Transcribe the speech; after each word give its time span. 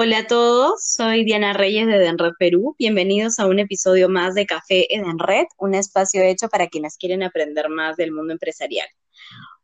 Hola 0.00 0.18
a 0.18 0.26
todos, 0.28 0.94
soy 0.94 1.24
Diana 1.24 1.54
Reyes 1.54 1.88
de 1.88 1.96
Edenred 1.96 2.34
Perú. 2.38 2.76
Bienvenidos 2.78 3.40
a 3.40 3.48
un 3.48 3.58
episodio 3.58 4.08
más 4.08 4.36
de 4.36 4.46
Café 4.46 4.86
Edenred, 4.94 5.46
un 5.58 5.74
espacio 5.74 6.22
hecho 6.22 6.48
para 6.48 6.68
quienes 6.68 6.96
quieren 6.96 7.24
aprender 7.24 7.68
más 7.68 7.96
del 7.96 8.12
mundo 8.12 8.32
empresarial. 8.32 8.86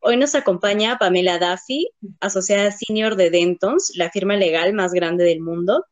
Hoy 0.00 0.16
nos 0.16 0.34
acompaña 0.34 0.98
Pamela 0.98 1.38
Duffy, 1.38 1.88
asociada 2.18 2.72
senior 2.72 3.14
de 3.14 3.30
Dentons, 3.30 3.92
la 3.94 4.10
firma 4.10 4.34
legal 4.34 4.72
más 4.72 4.92
grande 4.92 5.22
del 5.22 5.40
mundo, 5.40 5.84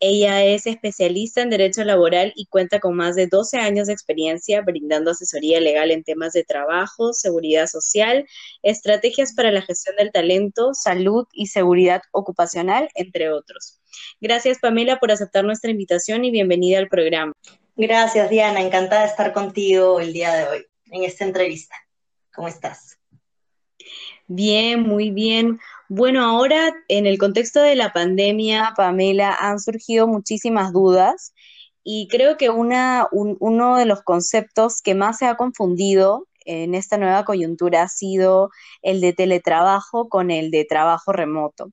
ella 0.00 0.42
es 0.42 0.66
especialista 0.66 1.42
en 1.42 1.50
derecho 1.50 1.84
laboral 1.84 2.32
y 2.34 2.46
cuenta 2.46 2.80
con 2.80 2.96
más 2.96 3.16
de 3.16 3.26
12 3.26 3.58
años 3.58 3.86
de 3.86 3.92
experiencia 3.92 4.62
brindando 4.62 5.10
asesoría 5.10 5.60
legal 5.60 5.90
en 5.90 6.02
temas 6.02 6.32
de 6.32 6.42
trabajo, 6.42 7.12
seguridad 7.12 7.66
social, 7.66 8.26
estrategias 8.62 9.34
para 9.34 9.52
la 9.52 9.60
gestión 9.60 9.96
del 9.96 10.10
talento, 10.10 10.72
salud 10.72 11.26
y 11.32 11.48
seguridad 11.48 12.00
ocupacional, 12.12 12.88
entre 12.94 13.30
otros. 13.30 13.78
Gracias 14.22 14.58
Pamela 14.58 14.98
por 14.98 15.12
aceptar 15.12 15.44
nuestra 15.44 15.70
invitación 15.70 16.24
y 16.24 16.30
bienvenida 16.30 16.78
al 16.78 16.88
programa. 16.88 17.34
Gracias 17.76 18.30
Diana, 18.30 18.62
encantada 18.62 19.02
de 19.02 19.08
estar 19.08 19.34
contigo 19.34 20.00
el 20.00 20.14
día 20.14 20.34
de 20.34 20.48
hoy 20.48 20.66
en 20.92 21.04
esta 21.04 21.24
entrevista. 21.24 21.76
¿Cómo 22.34 22.48
estás? 22.48 22.98
Bien, 24.26 24.80
muy 24.80 25.10
bien. 25.10 25.58
Bueno, 25.92 26.24
ahora 26.24 26.72
en 26.86 27.04
el 27.06 27.18
contexto 27.18 27.60
de 27.60 27.74
la 27.74 27.92
pandemia, 27.92 28.74
Pamela, 28.76 29.34
han 29.34 29.58
surgido 29.58 30.06
muchísimas 30.06 30.72
dudas 30.72 31.34
y 31.82 32.06
creo 32.06 32.36
que 32.36 32.48
una, 32.48 33.08
uno 33.10 33.76
de 33.76 33.86
los 33.86 34.00
conceptos 34.02 34.82
que 34.82 34.94
más 34.94 35.18
se 35.18 35.26
ha 35.26 35.34
confundido 35.34 36.28
en 36.44 36.76
esta 36.76 36.96
nueva 36.96 37.24
coyuntura 37.24 37.82
ha 37.82 37.88
sido 37.88 38.50
el 38.82 39.00
de 39.00 39.14
teletrabajo 39.14 40.08
con 40.08 40.30
el 40.30 40.52
de 40.52 40.64
trabajo 40.64 41.10
remoto. 41.10 41.72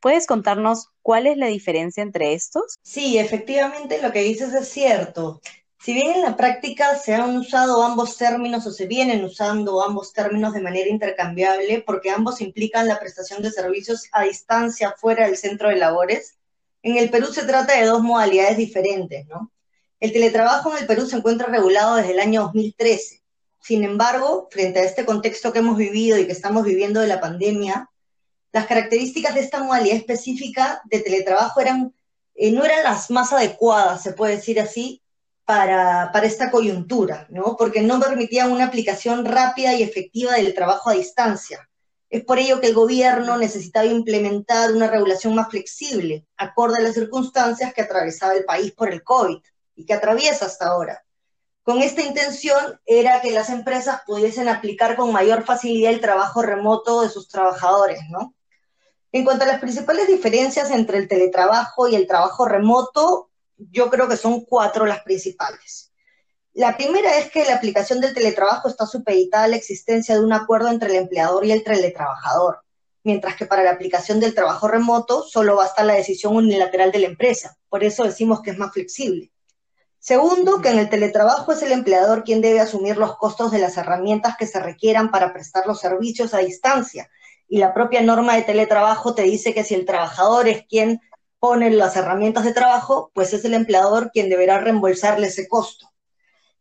¿Puedes 0.00 0.28
contarnos 0.28 0.90
cuál 1.02 1.26
es 1.26 1.36
la 1.36 1.48
diferencia 1.48 2.04
entre 2.04 2.34
estos? 2.34 2.76
Sí, 2.84 3.18
efectivamente 3.18 4.00
lo 4.00 4.12
que 4.12 4.20
dices 4.20 4.54
es 4.54 4.68
cierto. 4.68 5.40
Si 5.86 5.94
bien 5.94 6.16
en 6.16 6.22
la 6.22 6.36
práctica 6.36 6.98
se 6.98 7.14
han 7.14 7.36
usado 7.36 7.80
ambos 7.84 8.16
términos 8.16 8.66
o 8.66 8.72
se 8.72 8.88
vienen 8.88 9.24
usando 9.24 9.80
ambos 9.84 10.12
términos 10.12 10.52
de 10.52 10.60
manera 10.60 10.88
intercambiable 10.88 11.80
porque 11.86 12.10
ambos 12.10 12.40
implican 12.40 12.88
la 12.88 12.98
prestación 12.98 13.40
de 13.40 13.52
servicios 13.52 14.08
a 14.10 14.24
distancia 14.24 14.96
fuera 14.98 15.26
del 15.26 15.36
centro 15.36 15.68
de 15.68 15.76
labores, 15.76 16.38
en 16.82 16.96
el 16.96 17.08
Perú 17.08 17.28
se 17.32 17.44
trata 17.44 17.78
de 17.78 17.86
dos 17.86 18.02
modalidades 18.02 18.56
diferentes, 18.56 19.28
¿no? 19.28 19.52
El 20.00 20.12
teletrabajo 20.12 20.72
en 20.72 20.78
el 20.78 20.88
Perú 20.88 21.06
se 21.06 21.18
encuentra 21.18 21.46
regulado 21.46 21.94
desde 21.94 22.14
el 22.14 22.18
año 22.18 22.42
2013. 22.42 23.22
Sin 23.62 23.84
embargo, 23.84 24.48
frente 24.50 24.80
a 24.80 24.82
este 24.82 25.04
contexto 25.04 25.52
que 25.52 25.60
hemos 25.60 25.76
vivido 25.76 26.18
y 26.18 26.26
que 26.26 26.32
estamos 26.32 26.64
viviendo 26.64 26.98
de 26.98 27.06
la 27.06 27.20
pandemia, 27.20 27.88
las 28.50 28.66
características 28.66 29.36
de 29.36 29.42
esta 29.42 29.62
modalidad 29.62 29.98
específica 29.98 30.82
de 30.86 30.98
teletrabajo 30.98 31.60
eran, 31.60 31.94
eh, 32.34 32.50
no 32.50 32.64
eran 32.64 32.82
las 32.82 33.08
más 33.08 33.32
adecuadas, 33.32 34.02
se 34.02 34.14
puede 34.14 34.34
decir 34.34 34.58
así, 34.58 35.00
para, 35.46 36.10
esta 36.24 36.50
coyuntura, 36.50 37.26
¿no? 37.30 37.56
Porque 37.56 37.80
no 37.80 38.00
permitían 38.00 38.50
una 38.50 38.66
aplicación 38.66 39.24
rápida 39.24 39.74
y 39.74 39.82
efectiva 39.82 40.34
del 40.34 40.52
trabajo 40.54 40.90
a 40.90 40.94
distancia. 40.94 41.70
Es 42.10 42.24
por 42.24 42.38
ello 42.38 42.60
que 42.60 42.66
el 42.66 42.74
gobierno 42.74 43.38
necesitaba 43.38 43.86
implementar 43.86 44.72
una 44.72 44.88
regulación 44.88 45.36
más 45.36 45.48
flexible, 45.48 46.26
acorde 46.36 46.78
a 46.78 46.82
las 46.82 46.94
circunstancias 46.94 47.72
que 47.72 47.82
atravesaba 47.82 48.34
el 48.34 48.44
país 48.44 48.72
por 48.72 48.92
el 48.92 49.04
COVID 49.04 49.38
y 49.76 49.86
que 49.86 49.94
atraviesa 49.94 50.46
hasta 50.46 50.66
ahora. 50.66 51.04
Con 51.62 51.80
esta 51.80 52.02
intención 52.02 52.80
era 52.84 53.20
que 53.20 53.30
las 53.30 53.48
empresas 53.48 54.00
pudiesen 54.04 54.48
aplicar 54.48 54.96
con 54.96 55.12
mayor 55.12 55.44
facilidad 55.44 55.92
el 55.92 56.00
trabajo 56.00 56.42
remoto 56.42 57.02
de 57.02 57.08
sus 57.08 57.28
trabajadores, 57.28 58.00
¿no? 58.10 58.34
En 59.12 59.24
cuanto 59.24 59.44
a 59.44 59.48
las 59.48 59.60
principales 59.60 60.08
diferencias 60.08 60.70
entre 60.72 60.98
el 60.98 61.08
teletrabajo 61.08 61.88
y 61.88 61.94
el 61.94 62.08
trabajo 62.08 62.46
remoto, 62.46 63.30
yo 63.58 63.90
creo 63.90 64.08
que 64.08 64.16
son 64.16 64.44
cuatro 64.44 64.86
las 64.86 65.02
principales. 65.02 65.92
La 66.52 66.76
primera 66.76 67.18
es 67.18 67.30
que 67.30 67.44
la 67.44 67.56
aplicación 67.56 68.00
del 68.00 68.14
teletrabajo 68.14 68.68
está 68.68 68.86
supeditada 68.86 69.44
a 69.44 69.48
la 69.48 69.56
existencia 69.56 70.14
de 70.14 70.24
un 70.24 70.32
acuerdo 70.32 70.68
entre 70.68 70.88
el 70.90 70.96
empleador 70.96 71.44
y 71.44 71.52
el 71.52 71.62
teletrabajador, 71.62 72.60
mientras 73.04 73.36
que 73.36 73.44
para 73.44 73.62
la 73.62 73.72
aplicación 73.72 74.20
del 74.20 74.34
trabajo 74.34 74.66
remoto 74.66 75.22
solo 75.22 75.56
basta 75.56 75.84
la 75.84 75.94
decisión 75.94 76.34
unilateral 76.34 76.92
de 76.92 77.00
la 77.00 77.08
empresa. 77.08 77.58
Por 77.68 77.84
eso 77.84 78.04
decimos 78.04 78.40
que 78.40 78.52
es 78.52 78.58
más 78.58 78.72
flexible. 78.72 79.30
Segundo, 79.98 80.60
que 80.62 80.70
en 80.70 80.78
el 80.78 80.88
teletrabajo 80.88 81.52
es 81.52 81.62
el 81.62 81.72
empleador 81.72 82.24
quien 82.24 82.40
debe 82.40 82.60
asumir 82.60 82.96
los 82.96 83.16
costos 83.16 83.50
de 83.50 83.58
las 83.58 83.76
herramientas 83.76 84.36
que 84.38 84.46
se 84.46 84.60
requieran 84.60 85.10
para 85.10 85.32
prestar 85.32 85.66
los 85.66 85.80
servicios 85.80 86.32
a 86.32 86.38
distancia. 86.38 87.10
Y 87.48 87.58
la 87.58 87.74
propia 87.74 88.02
norma 88.02 88.36
de 88.36 88.42
teletrabajo 88.42 89.14
te 89.14 89.22
dice 89.22 89.52
que 89.52 89.64
si 89.64 89.74
el 89.74 89.84
trabajador 89.84 90.48
es 90.48 90.64
quien 90.66 91.00
ponen 91.38 91.78
las 91.78 91.96
herramientas 91.96 92.44
de 92.44 92.52
trabajo, 92.52 93.10
pues 93.14 93.32
es 93.32 93.44
el 93.44 93.54
empleador 93.54 94.10
quien 94.10 94.28
deberá 94.28 94.58
reembolsarle 94.58 95.28
ese 95.28 95.48
costo. 95.48 95.90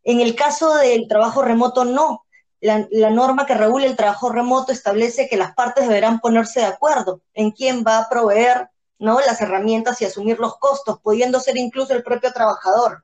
En 0.03 0.21
el 0.21 0.35
caso 0.35 0.75
del 0.75 1.07
trabajo 1.07 1.41
remoto, 1.41 1.85
no. 1.85 2.25
La, 2.61 2.87
norma 3.09 3.45
que 3.45 3.53
regula 3.53 3.85
el 3.85 3.95
trabajo 3.95 4.29
remoto 4.29 4.71
establece 4.71 5.27
que 5.27 5.37
las 5.37 5.53
partes 5.53 5.87
deberán 5.87 6.19
ponerse 6.19 6.61
de 6.61 6.67
acuerdo 6.67 7.21
en 7.33 7.51
quién 7.51 7.83
va 7.85 7.99
a 7.99 8.09
proveer 8.09 8.69
¿no? 8.97 9.19
las 9.19 9.41
herramientas 9.41 10.01
y 10.01 10.05
asumir 10.05 10.39
los 10.39 10.57
costos, 10.57 10.99
pudiendo 11.01 11.39
ser 11.39 11.57
incluso 11.57 11.93
el 11.93 12.01
propio 12.03 12.31
trabajador. 12.33 13.03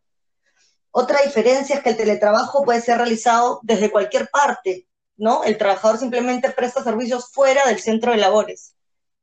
Otra 0.89 1.21
diferencia 1.21 1.75
es 1.75 1.83
que 1.83 1.89
el 1.89 1.97
teletrabajo 1.97 2.63
puede 2.63 2.81
ser 2.81 2.97
realizado 2.97 3.59
desde 3.63 3.91
cualquier 3.91 4.29
parte, 4.29 4.87
¿no? 5.15 5.43
El 5.43 5.57
trabajador 5.57 5.97
simplemente 5.97 6.49
presta 6.49 6.83
servicios 6.83 7.31
fuera 7.31 7.65
del 7.65 7.79
centro 7.79 8.11
de 8.11 8.17
labores. 8.17 8.75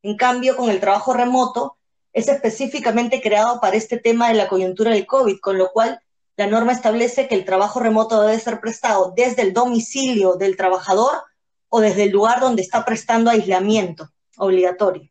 En 0.03 0.16
cambio, 0.16 0.56
con 0.56 0.70
el 0.70 0.80
trabajo 0.80 1.12
remoto, 1.12 1.78
es 2.13 2.29
específicamente 2.29 3.21
creado 3.21 3.61
para 3.61 3.77
este 3.77 3.99
tema 3.99 4.29
de 4.29 4.35
la 4.35 4.49
coyuntura 4.49 4.91
del 4.93 5.07
COVID, 5.07 5.39
con 5.41 5.59
lo 5.59 5.71
cual 5.71 6.01
la 6.37 6.47
norma 6.47 6.73
establece 6.73 7.27
que 7.27 7.35
el 7.35 7.45
trabajo 7.45 7.81
remoto 7.81 8.21
debe 8.21 8.39
ser 8.39 8.61
prestado 8.61 9.13
desde 9.17 9.43
el 9.43 9.53
domicilio 9.53 10.35
del 10.35 10.57
trabajador 10.57 11.23
o 11.69 11.81
desde 11.81 12.05
el 12.05 12.11
lugar 12.11 12.41
donde 12.41 12.63
está 12.63 12.85
prestando 12.85 13.31
aislamiento 13.31 14.11
obligatorio. 14.37 15.11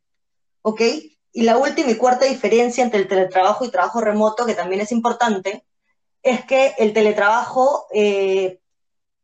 ¿Ok? 0.62 0.82
Y 1.34 1.44
la 1.44 1.58
última 1.58 1.92
y 1.92 1.96
cuarta 1.96 2.26
diferencia 2.26 2.84
entre 2.84 3.00
el 3.00 3.08
teletrabajo 3.08 3.66
y 3.66 3.70
trabajo 3.70 4.02
remoto, 4.02 4.46
que 4.46 4.56
también 4.56 4.82
es 4.82 4.92
importante, 4.92 5.66
es 6.24 6.46
que 6.46 6.74
el 6.78 6.94
teletrabajo, 6.94 7.88
eh, 7.94 8.60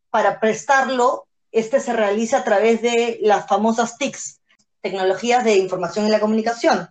para 0.09 0.39
prestarlo, 0.39 1.27
este 1.51 1.79
se 1.79 1.93
realiza 1.93 2.39
a 2.39 2.43
través 2.43 2.81
de 2.81 3.19
las 3.21 3.47
famosas 3.47 3.97
TICs, 3.97 4.41
tecnologías 4.81 5.43
de 5.43 5.55
información 5.55 6.05
y 6.05 6.09
la 6.09 6.19
comunicación, 6.19 6.89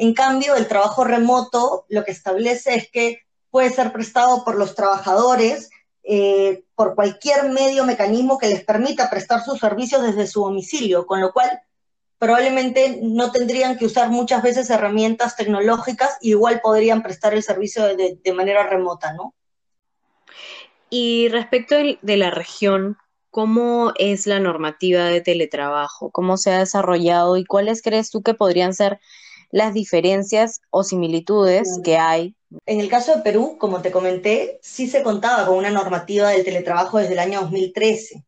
en 0.00 0.14
cambio, 0.14 0.56
el 0.56 0.66
trabajo 0.66 1.04
remoto 1.04 1.84
lo 1.90 2.04
que 2.04 2.10
establece 2.10 2.74
es 2.74 2.90
que 2.90 3.18
puede 3.50 3.68
ser 3.68 3.92
prestado 3.92 4.44
por 4.44 4.56
los 4.56 4.74
trabajadores 4.74 5.68
eh, 6.02 6.64
por 6.74 6.94
cualquier 6.94 7.50
medio 7.50 7.84
mecanismo 7.84 8.38
que 8.38 8.48
les 8.48 8.64
permita 8.64 9.10
prestar 9.10 9.44
sus 9.44 9.58
servicios 9.58 10.00
desde 10.00 10.26
su 10.26 10.40
domicilio, 10.40 11.04
con 11.06 11.20
lo 11.20 11.34
cual 11.34 11.50
probablemente 12.18 13.00
no 13.02 13.30
tendrían 13.30 13.76
que 13.76 13.84
usar 13.84 14.08
muchas 14.08 14.42
veces 14.42 14.70
herramientas 14.70 15.36
tecnológicas, 15.36 16.16
igual 16.22 16.62
podrían 16.62 17.02
prestar 17.02 17.34
el 17.34 17.42
servicio 17.42 17.84
de, 17.84 18.18
de 18.24 18.32
manera 18.32 18.66
remota, 18.66 19.12
¿no? 19.12 19.34
Y 20.88 21.28
respecto 21.28 21.76
de 21.76 22.16
la 22.16 22.30
región, 22.30 22.96
¿cómo 23.30 23.92
es 23.98 24.26
la 24.26 24.40
normativa 24.40 25.04
de 25.04 25.20
teletrabajo? 25.20 26.10
¿Cómo 26.10 26.38
se 26.38 26.52
ha 26.52 26.60
desarrollado 26.60 27.36
y 27.36 27.44
cuáles 27.44 27.82
crees 27.82 28.10
tú 28.10 28.22
que 28.22 28.32
podrían 28.32 28.72
ser 28.72 28.98
las 29.50 29.74
diferencias 29.74 30.60
o 30.70 30.84
similitudes 30.84 31.80
que 31.82 31.98
hay. 31.98 32.34
En 32.66 32.80
el 32.80 32.88
caso 32.88 33.14
de 33.14 33.22
Perú, 33.22 33.56
como 33.58 33.82
te 33.82 33.90
comenté, 33.90 34.58
sí 34.62 34.88
se 34.88 35.02
contaba 35.02 35.46
con 35.46 35.56
una 35.56 35.70
normativa 35.70 36.30
del 36.30 36.44
teletrabajo 36.44 36.98
desde 36.98 37.12
el 37.12 37.20
año 37.20 37.42
2013. 37.42 38.24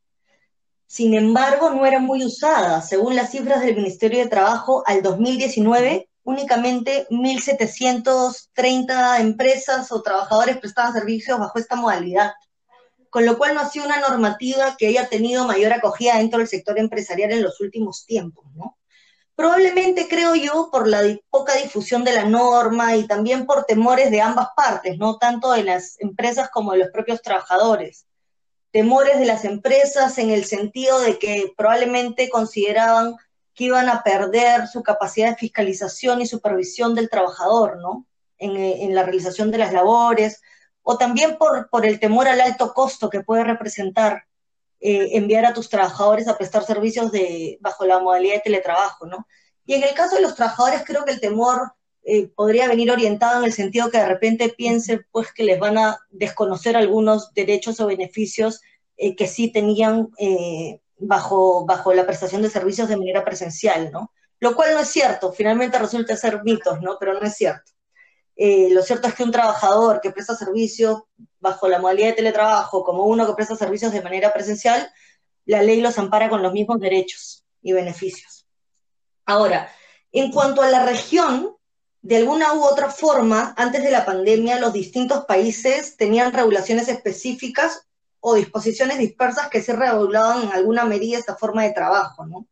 Sin 0.86 1.14
embargo, 1.14 1.70
no 1.70 1.86
era 1.86 2.00
muy 2.00 2.24
usada. 2.24 2.82
Según 2.82 3.16
las 3.16 3.30
cifras 3.30 3.62
del 3.62 3.76
Ministerio 3.76 4.20
de 4.20 4.28
Trabajo, 4.28 4.82
al 4.86 5.02
2019 5.02 6.08
únicamente 6.24 7.06
1.730 7.10 9.20
empresas 9.20 9.90
o 9.90 10.02
trabajadores 10.02 10.58
prestaban 10.58 10.92
servicios 10.92 11.38
bajo 11.38 11.58
esta 11.58 11.76
modalidad, 11.76 12.32
con 13.10 13.26
lo 13.26 13.36
cual 13.36 13.54
no 13.54 13.60
ha 13.60 13.68
sido 13.68 13.86
una 13.86 14.00
normativa 14.00 14.76
que 14.78 14.86
haya 14.88 15.08
tenido 15.08 15.46
mayor 15.46 15.72
acogida 15.72 16.18
dentro 16.18 16.38
del 16.38 16.48
sector 16.48 16.78
empresarial 16.78 17.32
en 17.32 17.42
los 17.42 17.60
últimos 17.60 18.06
tiempos, 18.06 18.46
¿no? 18.54 18.78
Probablemente, 19.34 20.08
creo 20.08 20.34
yo, 20.34 20.68
por 20.70 20.86
la 20.86 21.02
poca 21.30 21.54
difusión 21.54 22.04
de 22.04 22.12
la 22.12 22.24
norma 22.24 22.96
y 22.96 23.06
también 23.06 23.46
por 23.46 23.64
temores 23.64 24.10
de 24.10 24.20
ambas 24.20 24.48
partes, 24.54 24.98
no 24.98 25.16
tanto 25.16 25.52
de 25.52 25.64
las 25.64 25.98
empresas 26.00 26.50
como 26.50 26.72
de 26.72 26.78
los 26.78 26.90
propios 26.90 27.22
trabajadores. 27.22 28.06
Temores 28.70 29.18
de 29.18 29.24
las 29.24 29.44
empresas 29.44 30.18
en 30.18 30.30
el 30.30 30.44
sentido 30.44 31.00
de 31.00 31.18
que 31.18 31.52
probablemente 31.56 32.28
consideraban 32.28 33.16
que 33.54 33.64
iban 33.64 33.88
a 33.88 34.02
perder 34.02 34.66
su 34.66 34.82
capacidad 34.82 35.30
de 35.30 35.36
fiscalización 35.36 36.20
y 36.20 36.26
supervisión 36.26 36.94
del 36.94 37.10
trabajador, 37.10 37.78
¿no? 37.78 38.06
En, 38.38 38.94
la 38.94 39.04
realización 39.04 39.50
de 39.50 39.58
las 39.58 39.72
labores, 39.72 40.42
o 40.82 40.98
también 40.98 41.36
por, 41.38 41.70
por 41.70 41.86
el 41.86 42.00
temor 42.00 42.26
al 42.28 42.40
alto 42.40 42.74
costo 42.74 43.08
que 43.08 43.22
puede 43.22 43.44
representar 43.44 44.24
eh, 44.84 45.16
enviar 45.16 45.46
a 45.46 45.54
tus 45.54 45.68
trabajadores 45.68 46.26
a 46.26 46.36
prestar 46.36 46.64
servicios 46.64 47.12
de, 47.12 47.56
bajo 47.60 47.86
la 47.86 48.00
modalidad 48.00 48.34
de 48.34 48.40
teletrabajo, 48.40 49.06
¿no? 49.06 49.28
Y 49.64 49.74
en 49.74 49.84
el 49.84 49.94
caso 49.94 50.16
de 50.16 50.22
los 50.22 50.34
trabajadores, 50.34 50.82
creo 50.84 51.04
que 51.04 51.12
el 51.12 51.20
temor 51.20 51.74
eh, 52.02 52.26
podría 52.26 52.66
venir 52.66 52.90
orientado 52.90 53.38
en 53.38 53.44
el 53.44 53.52
sentido 53.52 53.90
que 53.90 53.98
de 53.98 54.06
repente 54.06 54.48
piensen 54.48 55.06
pues 55.12 55.32
que 55.32 55.44
les 55.44 55.60
van 55.60 55.78
a 55.78 56.00
desconocer 56.10 56.76
algunos 56.76 57.32
derechos 57.32 57.78
o 57.78 57.86
beneficios 57.86 58.60
eh, 58.96 59.14
que 59.14 59.28
sí 59.28 59.52
tenían 59.52 60.08
bajo, 60.98 61.64
bajo 61.64 61.94
la 61.94 62.04
prestación 62.04 62.42
de 62.42 62.50
servicios 62.50 62.88
de 62.88 62.96
manera 62.96 63.24
presencial, 63.24 63.92
¿no? 63.92 64.10
Lo 64.40 64.56
cual 64.56 64.74
no 64.74 64.80
es 64.80 64.88
cierto, 64.88 65.32
finalmente 65.32 65.78
resulta 65.78 66.16
ser 66.16 66.42
mitos, 66.42 66.80
¿no? 66.80 66.96
Pero 66.98 67.14
no 67.14 67.20
es 67.20 67.36
cierto. 67.36 67.70
Eh, 68.36 68.68
lo 68.70 68.82
cierto 68.82 69.08
es 69.08 69.14
que 69.14 69.24
un 69.24 69.30
trabajador 69.30 70.00
que 70.00 70.10
presta 70.10 70.34
servicios 70.34 71.02
bajo 71.40 71.68
la 71.68 71.78
modalidad 71.78 72.08
de 72.08 72.14
teletrabajo, 72.14 72.82
como 72.82 73.04
uno 73.04 73.26
que 73.26 73.34
presta 73.34 73.56
servicios 73.56 73.92
de 73.92 74.02
manera 74.02 74.32
presencial, 74.32 74.90
la 75.44 75.62
ley 75.62 75.80
los 75.80 75.98
ampara 75.98 76.28
con 76.28 76.42
los 76.42 76.52
mismos 76.52 76.80
derechos 76.80 77.44
y 77.60 77.72
beneficios. 77.72 78.46
Ahora, 79.26 79.70
en 80.12 80.30
cuanto 80.30 80.62
a 80.62 80.68
la 80.68 80.84
región, 80.84 81.56
de 82.00 82.16
alguna 82.16 82.52
u 82.54 82.64
otra 82.64 82.90
forma, 82.90 83.54
antes 83.56 83.82
de 83.82 83.90
la 83.90 84.04
pandemia, 84.04 84.58
los 84.58 84.72
distintos 84.72 85.24
países 85.24 85.96
tenían 85.96 86.32
regulaciones 86.32 86.88
específicas 86.88 87.86
o 88.20 88.34
disposiciones 88.34 88.98
dispersas 88.98 89.48
que 89.48 89.62
se 89.62 89.74
regulaban 89.74 90.42
en 90.42 90.52
alguna 90.52 90.84
medida 90.84 91.18
esta 91.18 91.36
forma 91.36 91.64
de 91.64 91.72
trabajo, 91.72 92.26
¿no? 92.26 92.48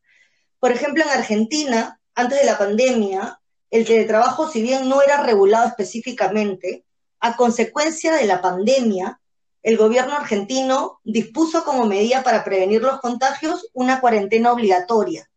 Por 0.58 0.72
ejemplo, 0.72 1.02
en 1.02 1.10
Argentina, 1.10 2.00
antes 2.14 2.40
de 2.40 2.46
la 2.46 2.58
pandemia, 2.58 3.39
el 3.70 3.86
teletrabajo, 3.86 4.48
si 4.48 4.62
bien 4.62 4.88
no 4.88 5.02
era 5.02 5.22
regulado 5.22 5.68
específicamente, 5.68 6.84
a 7.20 7.36
consecuencia 7.36 8.14
de 8.14 8.26
la 8.26 8.40
pandemia, 8.40 9.20
el 9.62 9.76
gobierno 9.76 10.14
argentino 10.14 11.00
dispuso 11.04 11.64
como 11.64 11.86
medida 11.86 12.22
para 12.22 12.44
prevenir 12.44 12.82
los 12.82 13.00
contagios 13.00 13.68
una 13.74 14.00
cuarentena 14.00 14.52
obligatoria, 14.52 15.30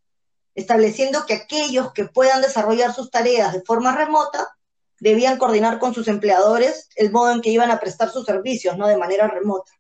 estableciendo 0.56 1.26
que 1.26 1.34
aquellos 1.34 1.92
que 1.94 2.06
puedan 2.06 2.42
desarrollar 2.42 2.94
sus 2.94 3.12
tareas 3.12 3.54
de 3.54 3.62
forma 3.62 3.96
remota 3.96 4.56
debían 5.00 5.38
coordinar 5.38 5.80
con 5.80 5.94
sus 5.94 6.08
empleadores 6.08 6.88
el 6.96 7.12
modo 7.12 7.32
en 7.32 7.42
que 7.42 7.50
iban 7.50 7.70
a 7.70 7.80
prestar 7.80 8.10
sus 8.10 8.26
servicios, 8.26 8.78
¿no? 8.78 8.88
De 8.88 8.96
manera 8.96 9.28
remota. 9.28 9.72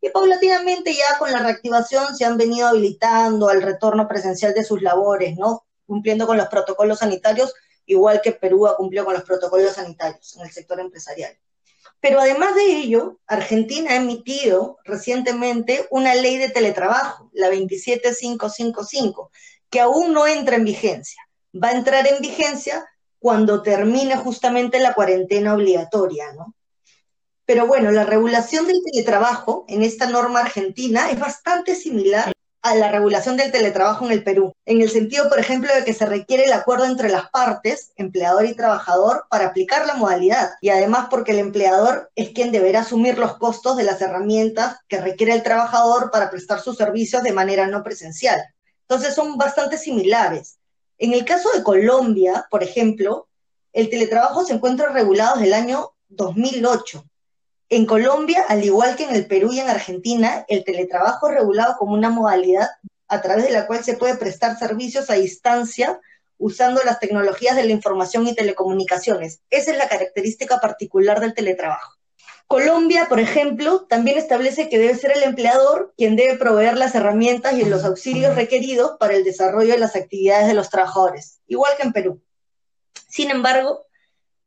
Y 0.00 0.08
paulatinamente 0.08 0.94
ya 0.94 1.18
con 1.18 1.30
la 1.30 1.40
reactivación 1.40 2.16
se 2.16 2.24
han 2.24 2.38
venido 2.38 2.68
habilitando 2.68 3.50
al 3.50 3.60
retorno 3.60 4.08
presencial 4.08 4.54
de 4.54 4.64
sus 4.64 4.80
labores, 4.80 5.36
¿no? 5.36 5.66
Cumpliendo 5.84 6.26
con 6.26 6.38
los 6.38 6.48
protocolos 6.48 7.00
sanitarios 7.00 7.52
igual 7.90 8.20
que 8.22 8.32
Perú 8.32 8.66
ha 8.66 8.76
cumplido 8.76 9.04
con 9.04 9.14
los 9.14 9.24
protocolos 9.24 9.74
sanitarios 9.74 10.36
en 10.36 10.42
el 10.42 10.50
sector 10.50 10.78
empresarial. 10.80 11.36
Pero 12.00 12.20
además 12.20 12.54
de 12.54 12.64
ello, 12.64 13.18
Argentina 13.26 13.90
ha 13.90 13.96
emitido 13.96 14.78
recientemente 14.84 15.86
una 15.90 16.14
ley 16.14 16.38
de 16.38 16.48
teletrabajo, 16.48 17.30
la 17.34 17.48
27555, 17.48 19.30
que 19.68 19.80
aún 19.80 20.12
no 20.12 20.26
entra 20.26 20.56
en 20.56 20.64
vigencia. 20.64 21.22
Va 21.52 21.68
a 21.68 21.72
entrar 21.72 22.06
en 22.06 22.22
vigencia 22.22 22.88
cuando 23.18 23.62
termine 23.62 24.16
justamente 24.16 24.78
la 24.78 24.94
cuarentena 24.94 25.54
obligatoria, 25.54 26.32
¿no? 26.32 26.54
Pero 27.44 27.66
bueno, 27.66 27.90
la 27.90 28.04
regulación 28.04 28.66
del 28.66 28.80
teletrabajo 28.84 29.64
en 29.68 29.82
esta 29.82 30.08
norma 30.08 30.40
argentina 30.40 31.10
es 31.10 31.18
bastante 31.18 31.74
similar 31.74 32.32
a 32.62 32.74
la 32.74 32.90
regulación 32.90 33.36
del 33.36 33.52
teletrabajo 33.52 34.04
en 34.04 34.12
el 34.12 34.22
Perú, 34.22 34.52
en 34.66 34.80
el 34.80 34.90
sentido, 34.90 35.28
por 35.28 35.38
ejemplo, 35.38 35.74
de 35.74 35.84
que 35.84 35.94
se 35.94 36.06
requiere 36.06 36.44
el 36.44 36.52
acuerdo 36.52 36.84
entre 36.84 37.08
las 37.08 37.30
partes, 37.30 37.92
empleador 37.96 38.44
y 38.44 38.54
trabajador, 38.54 39.24
para 39.30 39.46
aplicar 39.46 39.86
la 39.86 39.94
modalidad, 39.94 40.50
y 40.60 40.68
además 40.68 41.06
porque 41.10 41.32
el 41.32 41.38
empleador 41.38 42.10
es 42.14 42.30
quien 42.30 42.52
deberá 42.52 42.80
asumir 42.80 43.18
los 43.18 43.38
costos 43.38 43.76
de 43.76 43.84
las 43.84 44.00
herramientas 44.02 44.76
que 44.88 45.00
requiere 45.00 45.32
el 45.32 45.42
trabajador 45.42 46.10
para 46.10 46.30
prestar 46.30 46.60
sus 46.60 46.76
servicios 46.76 47.22
de 47.22 47.32
manera 47.32 47.66
no 47.66 47.82
presencial. 47.82 48.42
Entonces 48.82 49.14
son 49.14 49.38
bastante 49.38 49.78
similares. 49.78 50.58
En 50.98 51.14
el 51.14 51.24
caso 51.24 51.50
de 51.52 51.62
Colombia, 51.62 52.46
por 52.50 52.62
ejemplo, 52.62 53.28
el 53.72 53.88
teletrabajo 53.88 54.44
se 54.44 54.52
encuentra 54.52 54.92
regulado 54.92 55.36
desde 55.36 55.46
el 55.46 55.54
año 55.54 55.92
2008 56.08 57.04
en 57.70 57.86
Colombia, 57.86 58.44
al 58.48 58.64
igual 58.64 58.96
que 58.96 59.04
en 59.04 59.14
el 59.14 59.26
Perú 59.26 59.52
y 59.52 59.60
en 59.60 59.68
Argentina, 59.68 60.44
el 60.48 60.64
teletrabajo 60.64 61.28
es 61.28 61.36
regulado 61.36 61.76
como 61.78 61.94
una 61.94 62.10
modalidad 62.10 62.68
a 63.06 63.22
través 63.22 63.44
de 63.44 63.52
la 63.52 63.68
cual 63.68 63.84
se 63.84 63.96
puede 63.96 64.16
prestar 64.16 64.58
servicios 64.58 65.08
a 65.08 65.14
distancia 65.14 66.00
usando 66.36 66.82
las 66.84 66.98
tecnologías 66.98 67.54
de 67.54 67.62
la 67.64 67.70
información 67.70 68.26
y 68.26 68.34
telecomunicaciones. 68.34 69.40
Esa 69.50 69.70
es 69.70 69.78
la 69.78 69.88
característica 69.88 70.58
particular 70.58 71.20
del 71.20 71.32
teletrabajo. 71.32 71.94
Colombia, 72.48 73.06
por 73.08 73.20
ejemplo, 73.20 73.86
también 73.88 74.18
establece 74.18 74.68
que 74.68 74.78
debe 74.80 74.96
ser 74.96 75.12
el 75.12 75.22
empleador 75.22 75.94
quien 75.96 76.16
debe 76.16 76.36
proveer 76.36 76.76
las 76.76 76.96
herramientas 76.96 77.54
y 77.54 77.64
los 77.64 77.84
auxilios 77.84 78.34
requeridos 78.34 78.96
para 78.98 79.14
el 79.14 79.22
desarrollo 79.22 79.74
de 79.74 79.78
las 79.78 79.94
actividades 79.94 80.48
de 80.48 80.54
los 80.54 80.70
trabajadores, 80.70 81.38
igual 81.46 81.72
que 81.76 81.84
en 81.84 81.92
Perú. 81.92 82.22
Sin 83.08 83.30
embargo, 83.30 83.86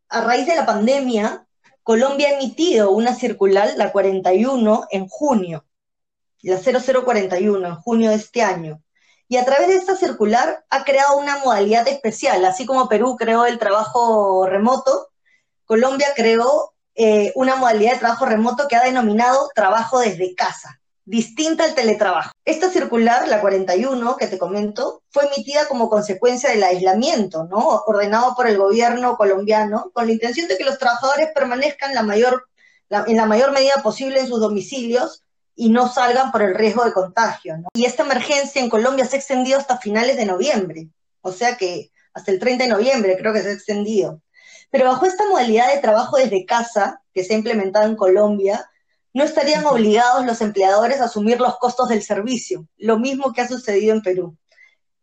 a 0.09 0.19
raíz 0.19 0.45
de 0.45 0.55
la 0.55 0.65
pandemia, 0.65 1.42
Colombia 1.83 2.29
ha 2.29 2.33
emitido 2.33 2.91
una 2.91 3.13
circular, 3.13 3.73
la 3.75 3.91
41, 3.91 4.87
en 4.91 5.07
junio, 5.07 5.65
la 6.41 6.57
0041, 6.57 7.67
en 7.67 7.75
junio 7.75 8.09
de 8.09 8.15
este 8.15 8.41
año. 8.41 8.81
Y 9.27 9.37
a 9.37 9.45
través 9.45 9.67
de 9.67 9.75
esta 9.75 9.95
circular 9.95 10.65
ha 10.69 10.83
creado 10.83 11.17
una 11.17 11.39
modalidad 11.39 11.87
especial, 11.87 12.45
así 12.45 12.65
como 12.65 12.89
Perú 12.89 13.15
creó 13.17 13.45
el 13.45 13.59
trabajo 13.59 14.45
remoto, 14.47 15.09
Colombia 15.65 16.07
creó 16.15 16.73
eh, 16.95 17.31
una 17.35 17.55
modalidad 17.55 17.93
de 17.93 17.99
trabajo 17.99 18.25
remoto 18.25 18.67
que 18.67 18.75
ha 18.75 18.83
denominado 18.83 19.49
trabajo 19.55 19.99
desde 19.99 20.35
casa 20.35 20.81
distinta 21.05 21.65
al 21.65 21.75
teletrabajo. 21.75 22.31
Esta 22.45 22.69
circular, 22.69 23.27
la 23.27 23.41
41, 23.41 24.15
que 24.17 24.27
te 24.27 24.37
comento, 24.37 25.03
fue 25.09 25.25
emitida 25.25 25.67
como 25.67 25.89
consecuencia 25.89 26.49
del 26.49 26.63
aislamiento, 26.63 27.45
¿no? 27.45 27.83
Ordenado 27.85 28.35
por 28.35 28.47
el 28.47 28.57
gobierno 28.57 29.17
colombiano, 29.17 29.91
con 29.93 30.07
la 30.07 30.13
intención 30.13 30.47
de 30.47 30.57
que 30.57 30.63
los 30.63 30.77
trabajadores 30.77 31.29
permanezcan 31.35 31.91
en 31.91 33.15
la 33.17 33.25
mayor 33.25 33.51
medida 33.51 33.83
posible 33.83 34.19
en 34.19 34.27
sus 34.27 34.39
domicilios 34.39 35.23
y 35.55 35.69
no 35.69 35.87
salgan 35.87 36.31
por 36.31 36.41
el 36.41 36.55
riesgo 36.55 36.83
de 36.85 36.93
contagio. 36.93 37.57
Y 37.73 37.85
esta 37.85 38.03
emergencia 38.03 38.61
en 38.61 38.69
Colombia 38.69 39.05
se 39.05 39.15
ha 39.15 39.19
extendido 39.19 39.59
hasta 39.59 39.77
finales 39.77 40.17
de 40.17 40.25
noviembre, 40.25 40.87
o 41.21 41.31
sea 41.31 41.57
que 41.57 41.91
hasta 42.13 42.31
el 42.31 42.39
30 42.39 42.63
de 42.63 42.69
noviembre 42.69 43.17
creo 43.17 43.33
que 43.33 43.41
se 43.41 43.49
ha 43.49 43.53
extendido. 43.53 44.21
Pero 44.71 44.85
bajo 44.85 45.05
esta 45.05 45.27
modalidad 45.27 45.71
de 45.73 45.81
trabajo 45.81 46.17
desde 46.17 46.45
casa, 46.45 47.01
que 47.13 47.23
se 47.23 47.33
ha 47.33 47.37
implementado 47.37 47.85
en 47.85 47.95
Colombia, 47.95 48.67
no 49.13 49.23
estarían 49.23 49.65
obligados 49.65 50.25
los 50.25 50.41
empleadores 50.41 50.99
a 50.99 51.05
asumir 51.05 51.39
los 51.39 51.57
costos 51.57 51.89
del 51.89 52.01
servicio, 52.01 52.67
lo 52.77 52.97
mismo 52.97 53.31
que 53.31 53.41
ha 53.41 53.47
sucedido 53.47 53.93
en 53.93 54.01
Perú. 54.01 54.37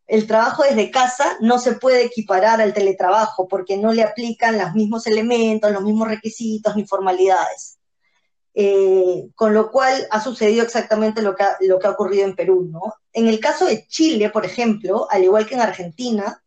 El 0.07 0.27
trabajo 0.27 0.65
desde 0.65 0.91
casa 0.91 1.37
no 1.41 1.61
se 1.61 1.75
puede 1.75 2.05
equiparar 2.05 2.61
al 2.61 2.75
teletrabajo 2.75 3.47
porque 3.47 3.77
no 3.77 3.93
le 3.93 4.03
aplican 4.03 4.59
los 4.59 4.75
mismos 4.75 5.07
elementos, 5.07 5.71
los 5.71 5.85
mismos 5.85 6.09
requisitos 6.09 6.75
ni 6.75 6.85
formalidades. 6.85 7.79
Eh, 8.53 9.29
con 9.37 9.55
lo 9.55 9.71
cual 9.71 10.09
ha 10.11 10.21
sucedido 10.21 10.65
exactamente 10.65 11.23
lo 11.23 11.37
que 11.37 11.45
ha, 11.45 11.57
lo 11.61 11.79
que 11.79 11.87
ha 11.87 11.91
ocurrido 11.91 12.25
en 12.25 12.35
Perú. 12.35 12.69
¿no? 12.69 12.95
En 13.13 13.29
el 13.29 13.39
caso 13.39 13.67
de 13.67 13.87
Chile, 13.87 14.31
por 14.31 14.45
ejemplo, 14.45 15.07
al 15.09 15.23
igual 15.23 15.47
que 15.47 15.55
en 15.55 15.61
Argentina, 15.61 16.43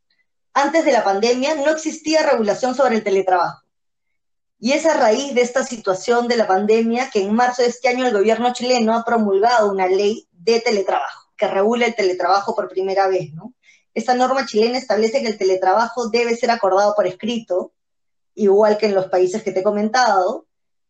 antes 0.53 0.83
de 0.83 0.91
la 0.91 1.05
pandemia 1.05 1.55
no 1.55 1.69
existía 1.71 2.29
regulación 2.29 2.75
sobre 2.75 2.95
el 2.95 3.03
teletrabajo. 3.03 3.62
Y 4.63 4.71
es 4.71 4.85
a 4.85 4.93
raíz 4.93 5.35
de 5.35 5.41
esta 5.41 5.65
situación 5.65 6.29
de 6.29 6.37
la 6.37 6.47
pandemia 6.47 7.09
que 7.09 7.21
en 7.21 7.33
marzo 7.33 7.63
de 7.63 7.67
este 7.67 7.89
año 7.89 8.07
el 8.07 8.13
gobierno 8.13 8.53
chileno 8.53 8.95
ha 8.95 9.03
promulgado 9.03 9.69
una 9.69 9.87
ley 9.87 10.25
de 10.31 10.61
teletrabajo 10.61 11.33
que 11.35 11.49
regula 11.49 11.87
el 11.87 11.95
teletrabajo 11.95 12.55
por 12.55 12.69
primera 12.69 13.09
vez, 13.09 13.33
¿no? 13.33 13.53
Esta 13.93 14.15
norma 14.15 14.45
chilena 14.45 14.77
establece 14.77 15.21
que 15.21 15.27
el 15.27 15.37
teletrabajo 15.37 16.07
debe 16.07 16.37
ser 16.37 16.49
acordado 16.49 16.95
por 16.95 17.05
escrito, 17.05 17.73
igual 18.35 18.77
que 18.77 18.85
en 18.85 18.95
los 18.95 19.07
países 19.07 19.43
que 19.43 19.51
te 19.51 19.59
he 19.59 19.63
comentado. 19.63 20.45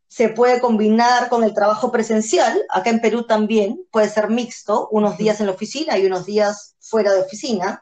Se 0.08 0.30
puede 0.30 0.62
combinar 0.62 1.28
con 1.30 1.44
el 1.44 1.56
trabajo 1.56 1.92
presencial, 1.92 2.64
acá 2.70 2.92
en 2.92 3.02
Perú 3.02 3.26
también, 3.26 3.84
puede 3.92 4.08
ser 4.08 4.30
mixto, 4.30 4.88
unos 4.92 5.18
días 5.18 5.40
en 5.40 5.48
la 5.48 5.54
oficina 5.54 5.98
y 5.98 6.06
unos 6.06 6.28
días 6.28 6.76
fuera 6.80 7.12
de 7.12 7.22
oficina. 7.22 7.82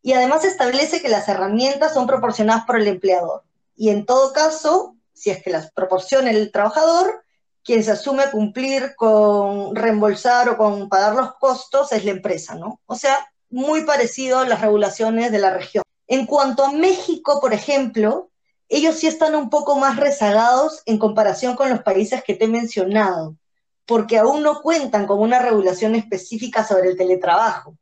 Y 0.00 0.14
además 0.14 0.46
establece 0.46 1.02
que 1.02 1.10
las 1.10 1.28
herramientas 1.28 1.92
son 1.92 2.06
proporcionadas 2.06 2.64
por 2.64 2.80
el 2.80 2.86
empleador. 2.86 3.42
Y 3.76 3.90
en 3.90 4.06
todo 4.06 4.32
caso, 4.32 4.96
si 5.20 5.28
es 5.28 5.42
que 5.42 5.50
las 5.50 5.70
proporciona 5.72 6.30
el 6.30 6.50
trabajador, 6.50 7.24
quien 7.62 7.84
se 7.84 7.90
asume 7.90 8.30
cumplir 8.30 8.94
con 8.96 9.76
reembolsar 9.76 10.48
o 10.48 10.56
con 10.56 10.88
pagar 10.88 11.14
los 11.14 11.34
costos 11.34 11.92
es 11.92 12.06
la 12.06 12.12
empresa, 12.12 12.54
¿no? 12.54 12.80
O 12.86 12.94
sea, 12.94 13.30
muy 13.50 13.82
parecido 13.82 14.38
a 14.38 14.48
las 14.48 14.62
regulaciones 14.62 15.30
de 15.30 15.38
la 15.38 15.52
región. 15.52 15.84
En 16.06 16.24
cuanto 16.24 16.64
a 16.64 16.72
México, 16.72 17.38
por 17.38 17.52
ejemplo, 17.52 18.30
ellos 18.70 18.96
sí 18.96 19.08
están 19.08 19.34
un 19.34 19.50
poco 19.50 19.76
más 19.76 19.98
rezagados 19.98 20.80
en 20.86 20.98
comparación 20.98 21.54
con 21.54 21.68
los 21.68 21.82
países 21.82 22.24
que 22.24 22.34
te 22.34 22.46
he 22.46 22.48
mencionado, 22.48 23.36
porque 23.84 24.16
aún 24.16 24.42
no 24.42 24.62
cuentan 24.62 25.06
con 25.06 25.20
una 25.20 25.38
regulación 25.38 25.94
específica 25.96 26.66
sobre 26.66 26.88
el 26.88 26.96
teletrabajo. 26.96 27.76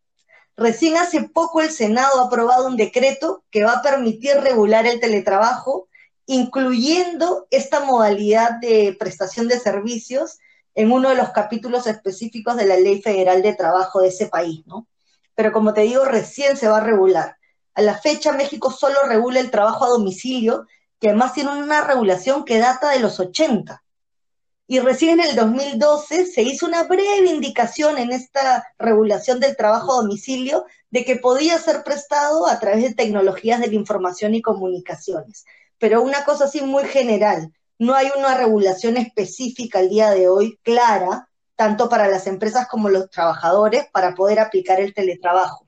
Recién 0.57 0.97
hace 0.97 1.23
poco 1.29 1.61
el 1.61 1.71
Senado 1.71 2.21
ha 2.21 2.27
aprobado 2.27 2.67
un 2.67 2.77
decreto 2.77 3.45
que 3.53 3.63
va 3.63 3.75
a 3.75 3.83
permitir 3.83 4.35
regular 4.41 4.87
el 4.87 4.99
teletrabajo, 4.99 5.88
incluyendo 6.31 7.49
esta 7.51 7.81
modalidad 7.81 8.61
de 8.61 8.95
prestación 8.99 9.49
de 9.49 9.59
servicios 9.59 10.39
en 10.75 10.93
uno 10.93 11.09
de 11.09 11.15
los 11.15 11.31
capítulos 11.31 11.87
específicos 11.87 12.55
de 12.57 12.67
la 12.67 12.77
Ley 12.77 13.01
Federal 13.01 13.41
de 13.41 13.55
Trabajo 13.55 14.03
de 14.03 14.09
ese 14.09 14.27
país, 14.27 14.61
¿no? 14.67 14.87
Pero 15.35 15.53
como 15.53 15.73
te 15.73 15.81
digo, 15.81 16.05
recién 16.05 16.59
se 16.59 16.69
va 16.69 16.79
a 16.79 16.85
regular. 16.85 17.39
A 17.73 17.81
la 17.81 17.97
fecha, 17.97 18.33
México 18.33 18.71
solo 18.71 18.97
regula 19.09 19.41
el 19.41 19.51
trabajo 19.51 19.87
a 19.87 19.89
domicilio, 19.89 20.67
que 21.01 21.09
además 21.09 21.33
tiene 21.33 21.51
una 21.51 21.81
regulación 21.81 22.45
que 22.45 22.59
data 22.59 22.91
de 22.91 23.01
los 23.01 23.19
80. 23.19 23.83
Y 24.67 24.81
recién 24.81 25.21
en 25.21 25.31
el 25.31 25.35
2012 25.35 26.27
se 26.27 26.43
hizo 26.43 26.67
una 26.67 26.83
breve 26.83 27.31
indicación 27.31 27.97
en 27.97 28.13
esta 28.13 28.67
regulación 28.79 29.41
del 29.41 29.57
trabajo 29.57 29.95
a 29.95 30.03
domicilio 30.03 30.67
de 30.91 31.07
que 31.07 31.17
podía 31.17 31.57
ser 31.59 31.83
prestado 31.85 32.47
a 32.47 32.61
través 32.61 32.83
de 32.83 32.95
tecnologías 32.95 33.61
de 33.61 33.69
la 33.69 33.75
información 33.77 34.35
y 34.35 34.43
comunicaciones. 34.43 35.47
Pero 35.79 36.03
una 36.03 36.25
cosa 36.25 36.45
así 36.45 36.61
muy 36.61 36.85
general, 36.85 37.53
no 37.79 37.95
hay 37.95 38.11
una 38.17 38.37
regulación 38.37 38.97
específica 38.97 39.79
al 39.79 39.89
día 39.89 40.11
de 40.11 40.29
hoy 40.29 40.59
clara, 40.63 41.29
tanto 41.57 41.89
para 41.89 42.09
las 42.09 42.27
empresas 42.27 42.69
como 42.69 42.89
los 42.89 43.11
trabajadores, 43.11 43.87
para 43.93 44.15
poder 44.15 44.41
aplicar 44.41 44.81
el 44.81 44.95
teletrabajo. 44.95 45.67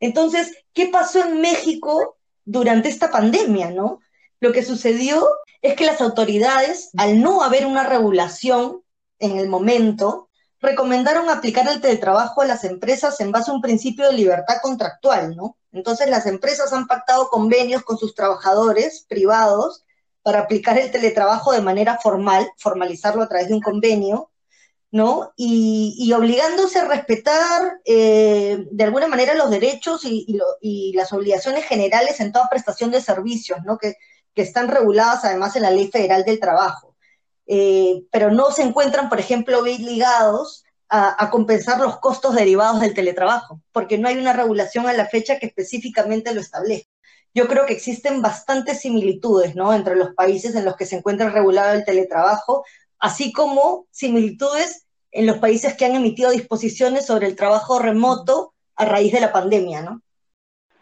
Entonces, 0.00 0.56
¿qué 0.72 0.86
pasó 0.86 1.24
en 1.24 1.40
México 1.40 2.16
durante 2.44 2.88
esta 2.88 3.10
pandemia, 3.10 3.70
no? 3.70 4.00
Lo 4.40 4.52
que 4.52 4.64
sucedió 4.64 5.26
es 5.62 5.74
que 5.74 5.84
las 5.86 6.00
autoridades, 6.00 6.90
al 6.96 7.20
no 7.20 7.42
haber 7.42 7.66
una 7.66 7.84
regulación 7.84 8.82
en 9.18 9.38
el 9.38 9.48
momento, 9.48 10.28
recomendaron 10.60 11.28
aplicar 11.28 11.68
el 11.68 11.80
teletrabajo 11.80 12.42
a 12.42 12.46
las 12.46 12.64
empresas 12.64 13.20
en 13.20 13.32
base 13.32 13.50
a 13.50 13.54
un 13.54 13.60
principio 13.60 14.06
de 14.06 14.14
libertad 14.14 14.56
contractual, 14.62 15.36
¿no? 15.36 15.56
Entonces 15.78 16.10
las 16.10 16.26
empresas 16.26 16.72
han 16.72 16.88
pactado 16.88 17.28
convenios 17.28 17.84
con 17.84 17.98
sus 17.98 18.14
trabajadores 18.14 19.06
privados 19.08 19.84
para 20.22 20.40
aplicar 20.40 20.76
el 20.76 20.90
teletrabajo 20.90 21.52
de 21.52 21.60
manera 21.60 21.98
formal, 22.02 22.50
formalizarlo 22.56 23.22
a 23.22 23.28
través 23.28 23.46
de 23.46 23.54
un 23.54 23.60
convenio, 23.60 24.32
¿no? 24.90 25.32
Y, 25.36 26.12
obligándose 26.12 26.80
a 26.80 26.84
respetar 26.86 27.80
eh, 27.84 28.66
de 28.72 28.84
alguna 28.84 29.06
manera 29.06 29.34
los 29.34 29.50
derechos 29.50 30.00
y, 30.04 30.36
las 30.94 31.12
obligaciones 31.12 31.64
generales 31.64 32.18
en 32.18 32.32
toda 32.32 32.48
prestación 32.50 32.90
de 32.90 33.00
servicios, 33.00 33.60
¿no? 33.64 33.78
Que, 33.78 33.94
están 34.34 34.68
reguladas 34.68 35.24
además 35.24 35.56
en 35.56 35.62
la 35.62 35.72
Ley 35.72 35.88
Federal 35.88 36.24
del 36.24 36.38
Trabajo. 36.38 36.94
Eh, 37.48 38.04
pero 38.12 38.30
no 38.30 38.52
se 38.52 38.62
encuentran, 38.62 39.08
por 39.08 39.18
ejemplo, 39.18 39.62
ligados 39.62 40.64
a, 40.88 41.30
compensar 41.30 41.80
los 41.80 41.98
costos 41.98 42.34
derivados 42.34 42.80
del 42.80 42.94
teletrabajo, 42.94 43.60
porque 43.72 43.98
no 43.98 44.08
hay 44.08 44.16
una 44.18 44.32
regulación 44.32 44.86
a 44.86 44.92
la 44.92 45.06
fecha 45.06 45.38
que 45.38 45.46
específicamente 45.46 46.34
lo 46.34 46.40
establezca. 46.40 46.90
Yo 47.34 47.46
creo 47.46 47.66
que 47.66 47.74
existen 47.74 48.22
bastantes 48.22 48.80
similitudes 48.80 49.54
¿no? 49.54 49.74
entre 49.74 49.96
los 49.96 50.14
países 50.14 50.54
en 50.54 50.64
los 50.64 50.76
que 50.76 50.86
se 50.86 50.96
encuentra 50.96 51.28
regulado 51.28 51.74
el 51.74 51.84
teletrabajo, 51.84 52.64
así 52.98 53.32
como 53.32 53.86
similitudes 53.90 54.86
en 55.10 55.26
los 55.26 55.38
países 55.38 55.74
que 55.74 55.84
han 55.84 55.94
emitido 55.94 56.30
disposiciones 56.30 57.06
sobre 57.06 57.26
el 57.26 57.36
trabajo 57.36 57.78
remoto 57.78 58.54
a 58.76 58.84
raíz 58.84 59.12
de 59.12 59.20
la 59.20 59.32
pandemia, 59.32 59.82
¿no? 59.82 60.02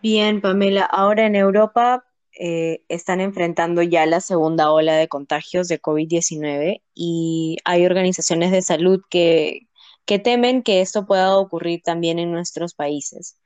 Bien, 0.02 0.40
Pamela, 0.40 0.84
ahora 0.84 1.26
en 1.26 1.34
Europa 1.34 2.04
eh, 2.38 2.82
están 2.88 3.20
enfrentando 3.20 3.82
ya 3.82 4.06
la 4.06 4.20
segunda 4.20 4.70
ola 4.70 4.94
de 4.94 5.08
contagios 5.08 5.68
de 5.68 5.80
COVID-19 5.80 6.82
y 6.94 7.56
hay 7.64 7.86
organizaciones 7.86 8.52
de 8.52 8.62
salud 8.62 9.00
que, 9.08 9.66
que, 10.06 10.18
temen 10.18 10.62
que 10.62 10.80
esto 10.80 11.06
pueda 11.06 11.36
ocurrir 11.36 11.82
también 11.82 12.18
en 12.18 12.32
nuestros 12.32 12.74
países. 12.74 13.36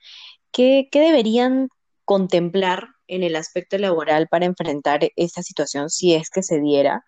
¿Qué, 0.52 0.88
qué 0.90 1.00
deberían 1.00 1.68
contemplar 2.04 2.88
en 3.06 3.22
el 3.22 3.36
aspecto 3.36 3.78
laboral 3.78 4.28
para 4.28 4.46
enfrentar 4.46 5.00
esta 5.16 5.42
situación 5.42 5.90
si 5.90 6.14
es 6.14 6.30
que 6.30 6.42
se 6.42 6.60
diera? 6.60 7.04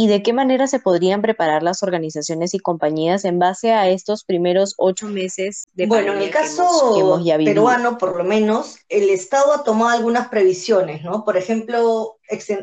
¿Y 0.00 0.06
de 0.06 0.22
qué 0.22 0.32
manera 0.32 0.68
se 0.68 0.78
podrían 0.78 1.22
preparar 1.22 1.64
las 1.64 1.82
organizaciones 1.82 2.54
y 2.54 2.60
compañías 2.60 3.24
en 3.24 3.40
base 3.40 3.72
a 3.72 3.88
estos 3.88 4.22
primeros 4.22 4.74
ocho 4.78 5.08
meses 5.08 5.66
de 5.74 5.86
Bueno, 5.86 6.12
en 6.12 6.22
el 6.22 6.30
caso 6.30 7.20
peruano, 7.36 7.98
por 7.98 8.16
lo 8.16 8.22
menos, 8.22 8.76
el 8.88 9.10
Estado 9.10 9.52
ha 9.52 9.64
tomado 9.64 9.90
algunas 9.90 10.28
previsiones, 10.28 11.02
¿no? 11.02 11.24
Por 11.24 11.36
ejemplo, 11.36 12.16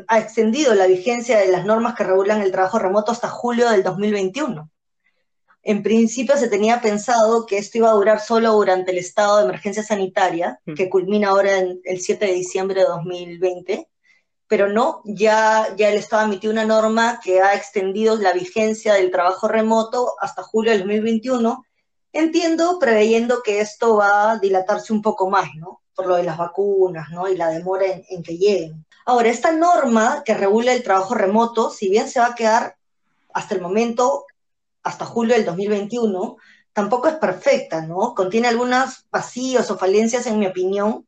ha 0.08 0.18
extendido 0.18 0.74
la 0.74 0.86
vigencia 0.86 1.38
de 1.38 1.48
las 1.48 1.66
normas 1.66 1.94
que 1.94 2.04
regulan 2.04 2.40
el 2.40 2.52
trabajo 2.52 2.78
remoto 2.78 3.12
hasta 3.12 3.28
julio 3.28 3.68
del 3.68 3.82
2021. 3.82 4.70
En 5.68 5.82
principio 5.82 6.36
se 6.36 6.48
tenía 6.48 6.80
pensado 6.80 7.44
que 7.44 7.58
esto 7.58 7.78
iba 7.78 7.90
a 7.90 7.94
durar 7.94 8.20
solo 8.20 8.52
durante 8.52 8.92
el 8.92 8.98
estado 8.98 9.38
de 9.38 9.44
emergencia 9.44 9.82
sanitaria, 9.82 10.60
mm. 10.64 10.74
que 10.74 10.88
culmina 10.88 11.30
ahora 11.30 11.58
en 11.58 11.80
el 11.82 12.00
7 12.00 12.24
de 12.24 12.32
diciembre 12.32 12.80
de 12.82 12.86
2020 12.86 13.88
pero 14.48 14.68
no, 14.68 15.02
ya, 15.04 15.74
ya 15.76 15.88
el 15.88 15.96
Estado 15.96 16.24
emitió 16.24 16.50
una 16.50 16.64
norma 16.64 17.20
que 17.22 17.40
ha 17.40 17.54
extendido 17.54 18.16
la 18.16 18.32
vigencia 18.32 18.94
del 18.94 19.10
trabajo 19.10 19.48
remoto 19.48 20.12
hasta 20.20 20.42
julio 20.42 20.70
del 20.70 20.82
2021. 20.82 21.64
Entiendo, 22.12 22.78
preveyendo 22.78 23.42
que 23.42 23.60
esto 23.60 23.96
va 23.96 24.30
a 24.30 24.38
dilatarse 24.38 24.92
un 24.92 25.02
poco 25.02 25.28
más, 25.28 25.48
¿no? 25.56 25.82
Por 25.94 26.06
lo 26.06 26.16
de 26.16 26.22
las 26.22 26.38
vacunas, 26.38 27.10
¿no? 27.10 27.28
Y 27.28 27.36
la 27.36 27.48
demora 27.48 27.86
en, 27.86 28.04
en 28.08 28.22
que 28.22 28.38
lleguen. 28.38 28.86
Ahora, 29.04 29.28
esta 29.30 29.50
norma 29.50 30.22
que 30.24 30.34
regula 30.34 30.72
el 30.72 30.84
trabajo 30.84 31.14
remoto, 31.14 31.70
si 31.70 31.88
bien 31.88 32.08
se 32.08 32.20
va 32.20 32.26
a 32.26 32.34
quedar 32.34 32.76
hasta 33.32 33.54
el 33.54 33.60
momento, 33.60 34.26
hasta 34.86 35.04
julio 35.04 35.34
del 35.34 35.44
2021, 35.44 36.36
tampoco 36.72 37.08
es 37.08 37.14
perfecta, 37.14 37.84
¿no? 37.84 38.14
Contiene 38.14 38.46
algunos 38.46 39.04
vacíos 39.10 39.68
o 39.70 39.76
falencias, 39.76 40.26
en 40.28 40.38
mi 40.38 40.46
opinión, 40.46 41.04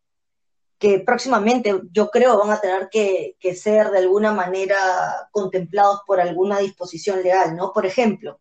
que 0.79 0.99
próximamente 0.99 1.81
yo 1.93 2.11
creo 2.11 2.37
van 2.39 2.51
a 2.51 2.61
tener 2.61 2.89
que, 2.91 3.37
ser 3.55 3.91
de 3.91 3.99
alguna 3.99 4.33
manera 4.33 5.29
contemplados 5.31 6.01
por 6.07 6.21
alguna 6.21 6.59
disposición 6.59 7.23
legal, 7.23 7.55
¿no? 7.55 7.73
Por 7.73 7.87
ejemplo, 7.87 8.41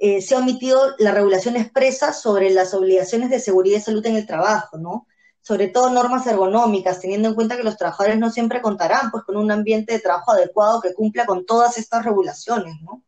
eh, 0.00 0.20
se 0.20 0.34
ha 0.34 0.38
omitido 0.38 0.96
la 0.98 1.12
regulación 1.12 1.54
expresa 1.54 2.12
sobre 2.12 2.50
las 2.50 2.74
obligaciones 2.74 3.30
de 3.30 3.38
seguridad 3.38 3.78
y 3.78 3.82
salud 3.82 4.04
en 4.04 4.16
el 4.16 4.26
trabajo, 4.26 4.78
¿no? 4.78 5.06
Sobre 5.42 5.68
todo 5.68 5.90
normas 5.90 6.26
ergonómicas, 6.26 7.00
teniendo 7.00 7.28
en 7.28 7.36
cuenta 7.36 7.56
que 7.56 7.62
los 7.62 7.76
trabajadores 7.76 8.18
no 8.18 8.30
siempre 8.32 8.60
contarán 8.60 9.12
pues, 9.12 9.22
con 9.22 9.36
un 9.36 9.52
ambiente 9.52 9.92
de 9.92 10.00
trabajo 10.00 10.32
adecuado 10.32 10.80
que 10.80 10.92
cumpla 10.92 11.24
con 11.24 11.46
todas 11.46 11.78
estas 11.78 12.04
regulaciones, 12.04 12.74
¿no? 12.82 13.01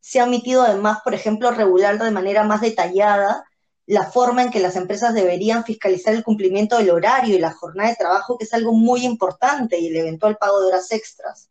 Se 0.00 0.20
ha 0.20 0.24
omitido 0.24 0.62
además, 0.62 0.98
por 1.04 1.14
ejemplo, 1.14 1.50
regular 1.50 1.98
de 1.98 2.10
manera 2.10 2.42
más 2.44 2.60
detallada 2.60 3.44
la 3.86 4.04
forma 4.04 4.42
en 4.42 4.50
que 4.50 4.60
las 4.60 4.76
empresas 4.76 5.14
deberían 5.14 5.64
fiscalizar 5.64 6.14
el 6.14 6.22
cumplimiento 6.22 6.78
del 6.78 6.90
horario 6.90 7.34
y 7.34 7.40
la 7.40 7.52
jornada 7.52 7.90
de 7.90 7.96
trabajo, 7.96 8.38
que 8.38 8.44
es 8.44 8.54
algo 8.54 8.72
muy 8.72 9.04
importante, 9.04 9.78
y 9.78 9.88
el 9.88 9.96
eventual 9.96 10.36
pago 10.36 10.60
de 10.60 10.68
horas 10.68 10.92
extras. 10.92 11.50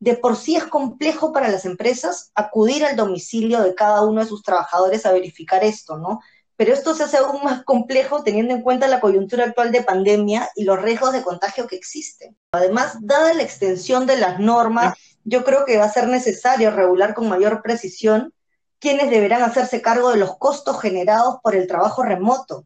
De 0.00 0.14
por 0.16 0.36
sí 0.36 0.56
es 0.56 0.64
complejo 0.64 1.32
para 1.32 1.48
las 1.48 1.64
empresas 1.64 2.32
acudir 2.34 2.84
al 2.84 2.96
domicilio 2.96 3.60
de 3.62 3.76
cada 3.76 4.04
uno 4.04 4.20
de 4.20 4.26
sus 4.26 4.42
trabajadores 4.42 5.06
a 5.06 5.12
verificar 5.12 5.62
esto, 5.62 5.96
¿no? 5.98 6.20
Pero 6.56 6.72
esto 6.72 6.94
se 6.94 7.04
hace 7.04 7.18
aún 7.18 7.44
más 7.44 7.62
complejo 7.62 8.24
teniendo 8.24 8.52
en 8.54 8.62
cuenta 8.62 8.88
la 8.88 8.98
coyuntura 8.98 9.44
actual 9.44 9.70
de 9.70 9.84
pandemia 9.84 10.50
y 10.56 10.64
los 10.64 10.82
riesgos 10.82 11.12
de 11.12 11.22
contagio 11.22 11.68
que 11.68 11.76
existen. 11.76 12.36
Además, 12.50 12.96
dada 13.02 13.32
la 13.34 13.44
extensión 13.44 14.06
de 14.06 14.16
las 14.16 14.40
normas, 14.40 14.98
yo 15.24 15.44
creo 15.44 15.64
que 15.64 15.78
va 15.78 15.84
a 15.84 15.92
ser 15.92 16.08
necesario 16.08 16.70
regular 16.70 17.14
con 17.14 17.28
mayor 17.28 17.62
precisión 17.62 18.32
quienes 18.78 19.10
deberán 19.10 19.42
hacerse 19.42 19.82
cargo 19.82 20.10
de 20.10 20.18
los 20.18 20.36
costos 20.38 20.80
generados 20.80 21.36
por 21.42 21.54
el 21.54 21.66
trabajo 21.66 22.02
remoto. 22.02 22.64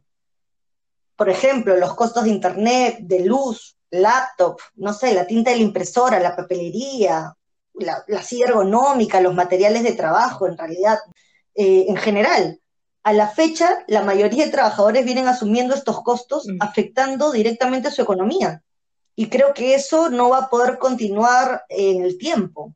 Por 1.15 1.29
ejemplo, 1.29 1.75
los 1.77 1.93
costos 1.95 2.23
de 2.23 2.29
internet, 2.29 2.97
de 3.01 3.21
luz, 3.21 3.77
laptop, 3.89 4.59
no 4.75 4.93
sé, 4.93 5.13
la 5.13 5.27
tinta 5.27 5.51
de 5.51 5.57
la 5.57 5.63
impresora, 5.63 6.19
la 6.19 6.35
papelería, 6.35 7.35
la, 7.73 8.23
silla 8.23 8.47
ergonómica, 8.47 9.21
los 9.21 9.33
materiales 9.33 9.83
de 9.83 9.93
trabajo, 9.93 10.47
en 10.47 10.57
realidad, 10.57 10.99
eh, 11.55 11.85
en 11.87 11.97
general. 11.97 12.59
A 13.03 13.13
la 13.13 13.27
fecha, 13.27 13.83
la 13.87 14.01
mayoría 14.01 14.45
de 14.45 14.51
trabajadores 14.51 15.05
vienen 15.05 15.27
asumiendo 15.27 15.75
estos 15.75 16.01
costos, 16.01 16.47
mm. 16.47 16.57
afectando 16.61 17.31
directamente 17.31 17.91
su 17.91 18.01
economía. 18.01 18.63
Y 19.15 19.29
creo 19.29 19.53
que 19.53 19.75
eso 19.75 20.09
no 20.09 20.29
va 20.29 20.39
a 20.39 20.49
poder 20.49 20.79
continuar 20.79 21.65
en 21.69 22.03
el 22.03 22.17
tiempo 22.17 22.73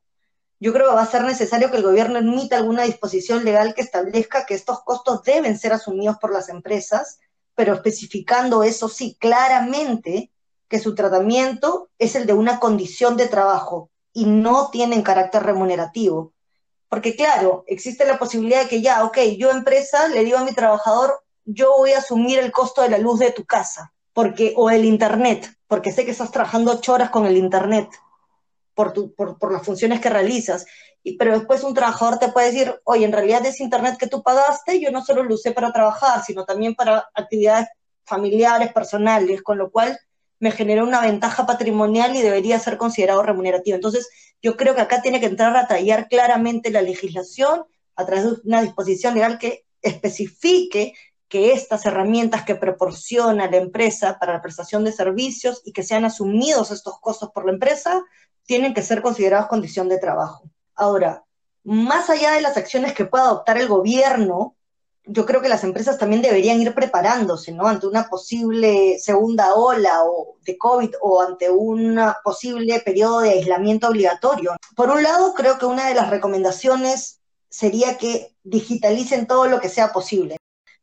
yo 0.60 0.72
creo 0.72 0.88
que 0.88 0.94
va 0.94 1.02
a 1.02 1.06
ser 1.06 1.22
necesario 1.22 1.70
que 1.70 1.76
el 1.76 1.84
gobierno 1.84 2.18
emita 2.18 2.56
alguna 2.56 2.82
disposición 2.82 3.44
legal 3.44 3.74
que 3.74 3.82
establezca 3.82 4.44
que 4.44 4.54
estos 4.54 4.82
costos 4.82 5.22
deben 5.22 5.56
ser 5.56 5.72
asumidos 5.72 6.16
por 6.18 6.32
las 6.32 6.48
empresas, 6.48 7.20
pero 7.54 7.74
especificando 7.74 8.64
eso 8.64 8.88
sí 8.88 9.16
claramente 9.20 10.32
que 10.68 10.80
su 10.80 10.94
tratamiento 10.94 11.90
es 11.98 12.16
el 12.16 12.26
de 12.26 12.32
una 12.32 12.58
condición 12.58 13.16
de 13.16 13.28
trabajo 13.28 13.90
y 14.12 14.26
no 14.26 14.70
tienen 14.70 15.02
carácter 15.02 15.44
remunerativo. 15.44 16.32
Porque 16.88 17.14
claro, 17.14 17.64
existe 17.68 18.04
la 18.04 18.18
posibilidad 18.18 18.62
de 18.62 18.68
que 18.68 18.82
ya, 18.82 19.04
ok, 19.04 19.18
yo 19.36 19.50
empresa 19.50 20.08
le 20.08 20.24
digo 20.24 20.38
a 20.38 20.44
mi 20.44 20.52
trabajador, 20.52 21.22
yo 21.44 21.72
voy 21.78 21.92
a 21.92 21.98
asumir 21.98 22.38
el 22.40 22.50
costo 22.50 22.82
de 22.82 22.88
la 22.88 22.98
luz 22.98 23.20
de 23.20 23.30
tu 23.30 23.44
casa, 23.44 23.92
porque, 24.12 24.54
o 24.56 24.70
el 24.70 24.84
internet, 24.84 25.54
porque 25.68 25.92
sé 25.92 26.04
que 26.04 26.10
estás 26.10 26.32
trabajando 26.32 26.72
ocho 26.72 26.94
horas 26.94 27.10
con 27.10 27.26
el 27.26 27.36
internet 27.36 27.88
por, 28.74 28.92
tu, 28.92 29.14
por, 29.14 29.38
por 29.38 29.52
las 29.52 29.64
funciones 29.64 30.00
que 30.00 30.08
realizas. 30.08 30.66
Y, 31.02 31.16
pero 31.16 31.38
después 31.38 31.62
un 31.62 31.74
trabajador 31.74 32.18
te 32.18 32.28
puede 32.28 32.50
decir, 32.50 32.74
oye, 32.84 33.04
en 33.04 33.12
realidad 33.12 33.44
ese 33.46 33.62
internet 33.62 33.96
que 33.98 34.06
tú 34.06 34.22
pagaste, 34.22 34.80
yo 34.80 34.90
no 34.90 35.04
solo 35.04 35.22
lo 35.22 35.34
usé 35.34 35.52
para 35.52 35.72
trabajar, 35.72 36.24
sino 36.24 36.44
también 36.44 36.74
para 36.74 37.08
actividades 37.14 37.68
familiares, 38.04 38.72
personales, 38.72 39.42
con 39.42 39.58
lo 39.58 39.70
cual 39.70 39.98
me 40.40 40.50
generó 40.50 40.84
una 40.84 41.00
ventaja 41.00 41.46
patrimonial 41.46 42.16
y 42.16 42.22
debería 42.22 42.58
ser 42.58 42.78
considerado 42.78 43.22
remunerativo. 43.22 43.74
Entonces, 43.74 44.08
yo 44.40 44.56
creo 44.56 44.74
que 44.74 44.80
acá 44.80 45.02
tiene 45.02 45.20
que 45.20 45.26
entrar 45.26 45.56
a 45.56 45.66
tallar 45.66 46.08
claramente 46.08 46.70
la 46.70 46.82
legislación 46.82 47.64
a 47.96 48.06
través 48.06 48.24
de 48.24 48.36
una 48.44 48.62
disposición 48.62 49.14
legal 49.14 49.38
que 49.38 49.64
especifique 49.82 50.94
que 51.28 51.52
estas 51.52 51.84
herramientas 51.84 52.44
que 52.44 52.54
proporciona 52.54 53.50
la 53.50 53.58
empresa 53.58 54.18
para 54.18 54.32
la 54.32 54.42
prestación 54.42 54.84
de 54.84 54.92
servicios 54.92 55.60
y 55.64 55.72
que 55.72 55.82
sean 55.82 56.04
asumidos 56.04 56.70
estos 56.70 56.98
costos 57.00 57.30
por 57.30 57.44
la 57.44 57.52
empresa, 57.52 58.02
tienen 58.46 58.72
que 58.72 58.82
ser 58.82 59.02
considerados 59.02 59.48
condición 59.48 59.88
de 59.88 59.98
trabajo. 59.98 60.44
Ahora, 60.74 61.24
más 61.64 62.08
allá 62.08 62.32
de 62.32 62.40
las 62.40 62.56
acciones 62.56 62.94
que 62.94 63.04
pueda 63.04 63.24
adoptar 63.24 63.58
el 63.58 63.68
gobierno, 63.68 64.56
yo 65.04 65.26
creo 65.26 65.42
que 65.42 65.50
las 65.50 65.64
empresas 65.64 65.98
también 65.98 66.22
deberían 66.22 66.60
ir 66.60 66.74
preparándose, 66.74 67.52
¿no? 67.52 67.66
Ante 67.66 67.86
una 67.86 68.08
posible 68.08 68.98
segunda 68.98 69.54
ola 69.54 70.00
de 70.44 70.56
COVID 70.56 70.94
o 71.02 71.20
ante 71.20 71.50
un 71.50 72.00
posible 72.24 72.80
periodo 72.80 73.20
de 73.20 73.30
aislamiento 73.30 73.88
obligatorio. 73.88 74.56
Por 74.74 74.90
un 74.90 75.02
lado, 75.02 75.34
creo 75.34 75.58
que 75.58 75.66
una 75.66 75.88
de 75.88 75.94
las 75.94 76.08
recomendaciones 76.08 77.20
sería 77.50 77.98
que 77.98 78.34
digitalicen 78.44 79.26
todo 79.26 79.46
lo 79.46 79.60
que 79.60 79.68
sea 79.68 79.92
posible 79.92 80.37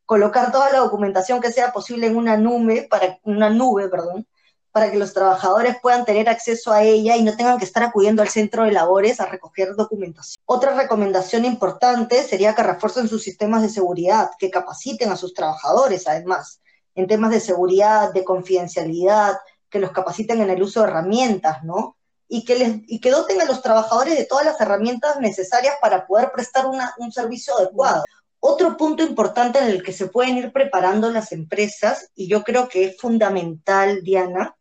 colocar 0.06 0.52
toda 0.52 0.72
la 0.72 0.78
documentación 0.78 1.40
que 1.40 1.52
sea 1.52 1.72
posible 1.72 2.06
en 2.06 2.16
una 2.16 2.36
nube, 2.36 2.86
para, 2.88 3.18
una 3.24 3.50
nube, 3.50 3.88
perdón, 3.88 4.26
para 4.70 4.90
que 4.90 4.98
los 4.98 5.12
trabajadores 5.12 5.76
puedan 5.80 6.04
tener 6.04 6.28
acceso 6.28 6.70
a 6.70 6.82
ella 6.82 7.16
y 7.16 7.22
no 7.22 7.34
tengan 7.34 7.58
que 7.58 7.64
estar 7.64 7.82
acudiendo 7.82 8.22
al 8.22 8.28
centro 8.28 8.64
de 8.64 8.72
labores 8.72 9.20
a 9.20 9.26
recoger 9.26 9.74
documentación. 9.74 10.40
Otra 10.44 10.74
recomendación 10.74 11.44
importante 11.44 12.22
sería 12.22 12.54
que 12.54 12.62
refuercen 12.62 13.08
sus 13.08 13.22
sistemas 13.22 13.62
de 13.62 13.70
seguridad, 13.70 14.30
que 14.38 14.50
capaciten 14.50 15.10
a 15.10 15.16
sus 15.16 15.34
trabajadores, 15.34 16.06
además, 16.06 16.60
en 16.94 17.06
temas 17.06 17.30
de 17.30 17.40
seguridad, 17.40 18.12
de 18.12 18.22
confidencialidad, 18.22 19.38
que 19.70 19.78
los 19.78 19.92
capaciten 19.92 20.40
en 20.40 20.50
el 20.50 20.62
uso 20.62 20.82
de 20.82 20.88
herramientas, 20.88 21.64
¿no? 21.64 21.96
Y 22.28 22.44
que, 22.44 22.56
les, 22.56 22.80
y 22.86 23.00
que 23.00 23.10
doten 23.10 23.40
a 23.40 23.44
los 23.44 23.62
trabajadores 23.62 24.16
de 24.16 24.26
todas 24.26 24.44
las 24.44 24.60
herramientas 24.60 25.18
necesarias 25.20 25.76
para 25.80 26.06
poder 26.06 26.32
prestar 26.32 26.66
un 26.66 27.12
servicio 27.12 27.56
adecuado. 27.56 28.04
Otro 28.48 28.76
punto 28.76 29.02
importante 29.02 29.58
en 29.58 29.66
el 29.66 29.82
que 29.82 29.92
se 29.92 30.06
pueden 30.06 30.36
ir 30.36 30.52
preparando 30.52 31.10
las 31.10 31.32
empresas, 31.32 32.12
y 32.14 32.28
yo 32.28 32.44
creo 32.44 32.68
que 32.68 32.84
es 32.84 32.96
fundamental, 32.96 34.04
Diana, 34.04 34.56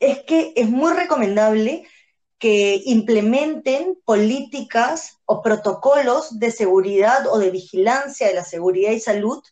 es 0.00 0.22
que 0.22 0.54
es 0.56 0.70
muy 0.70 0.90
recomendable 0.94 1.86
que 2.38 2.80
implementen 2.86 3.98
políticas 4.06 5.18
o 5.26 5.42
protocolos 5.42 6.38
de 6.38 6.50
seguridad 6.50 7.26
o 7.26 7.38
de 7.38 7.50
vigilancia 7.50 8.26
de 8.26 8.32
la 8.32 8.42
seguridad 8.42 8.92
y 8.92 9.00
salud 9.00 9.42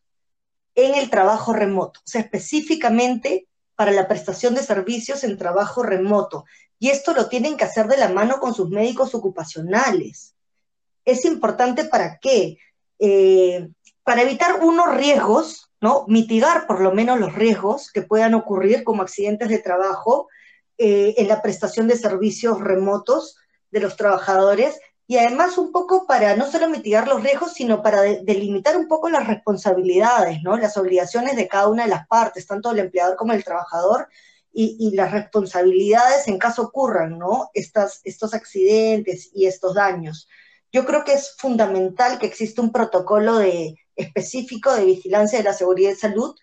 en 0.75 0.95
el 0.95 1.11
trabajo 1.11 1.53
remoto, 1.53 2.01
o 2.01 2.09
sea, 2.09 2.23
específicamente 2.23 3.49
para 3.77 3.93
la 3.93 4.09
prestación 4.09 4.55
de 4.55 4.63
servicios 4.63 5.25
en 5.25 5.37
trabajo 5.37 5.83
remoto. 5.83 6.47
Y 6.79 6.89
esto 6.89 7.13
lo 7.13 7.29
tienen 7.29 7.59
que 7.59 7.65
hacer 7.65 7.87
de 7.87 7.99
la 7.99 8.09
mano 8.09 8.41
con 8.41 8.55
sus 8.55 8.71
médicos 8.71 9.15
ocupacionales. 9.15 10.35
Es 11.05 11.27
importante 11.27 11.85
para 11.85 12.17
qué? 12.19 12.57
Eh, 13.05 13.69
para 14.05 14.23
evitar 14.23 14.63
unos 14.63 14.95
riesgos, 14.95 15.69
¿no? 15.81 16.05
Mitigar 16.07 16.69
por 16.69 16.81
lo 16.81 16.93
menos 16.93 17.19
los 17.19 17.35
riesgos 17.35 17.91
que 17.91 18.03
puedan 18.03 18.35
ocurrir 18.35 18.85
como 18.85 19.03
accidentes 19.03 19.49
de 19.49 19.59
trabajo 19.59 20.29
eh, 20.79 21.13
en 21.17 21.27
la 21.27 21.43
prestación 21.43 21.89
de 21.89 21.97
servicios 21.97 22.61
remotos 22.61 23.37
de 23.73 23.81
los 23.81 23.97
trabajadores 23.97 24.79
y 25.09 25.17
además 25.17 25.59
un 25.59 25.73
poco 25.73 26.07
para 26.07 26.37
no 26.37 26.49
solo 26.49 26.69
mitigar 26.69 27.09
los 27.09 27.25
riesgos, 27.25 27.55
sino 27.55 27.83
para 27.83 28.03
delimitar 28.03 28.77
un 28.77 28.87
poco 28.87 29.11
las 29.11 29.27
responsabilidades, 29.27 30.41
¿no? 30.45 30.57
Las 30.57 30.77
obligaciones 30.77 31.35
de 31.35 31.49
cada 31.49 31.67
una 31.67 31.83
de 31.83 31.91
las 31.91 32.07
partes, 32.07 32.47
tanto 32.47 32.71
el 32.71 32.79
empleador 32.79 33.17
como 33.17 33.33
el 33.33 33.43
trabajador, 33.43 34.07
y, 34.55 34.95
las 34.95 35.11
responsabilidades 35.11 36.29
en 36.29 36.39
caso 36.39 36.63
ocurran, 36.63 37.19
¿no? 37.19 37.51
Estos 37.53 38.33
accidentes 38.33 39.31
y 39.35 39.47
estos 39.47 39.75
daños 39.75 40.29
yo 40.73 40.85
creo 40.87 41.05
que 41.05 41.13
es 41.13 41.37
fundamental 41.39 42.19
que 42.19 42.27
exista 42.27 42.63
un 42.63 42.73
protocolo 42.73 43.39
de, 43.39 43.77
específico 43.97 44.75
de 44.75 44.87
vigilancia 44.87 45.39
de 45.39 45.45
la 45.45 45.53
seguridad 45.53 45.91
y 45.91 45.97
salud 45.97 46.35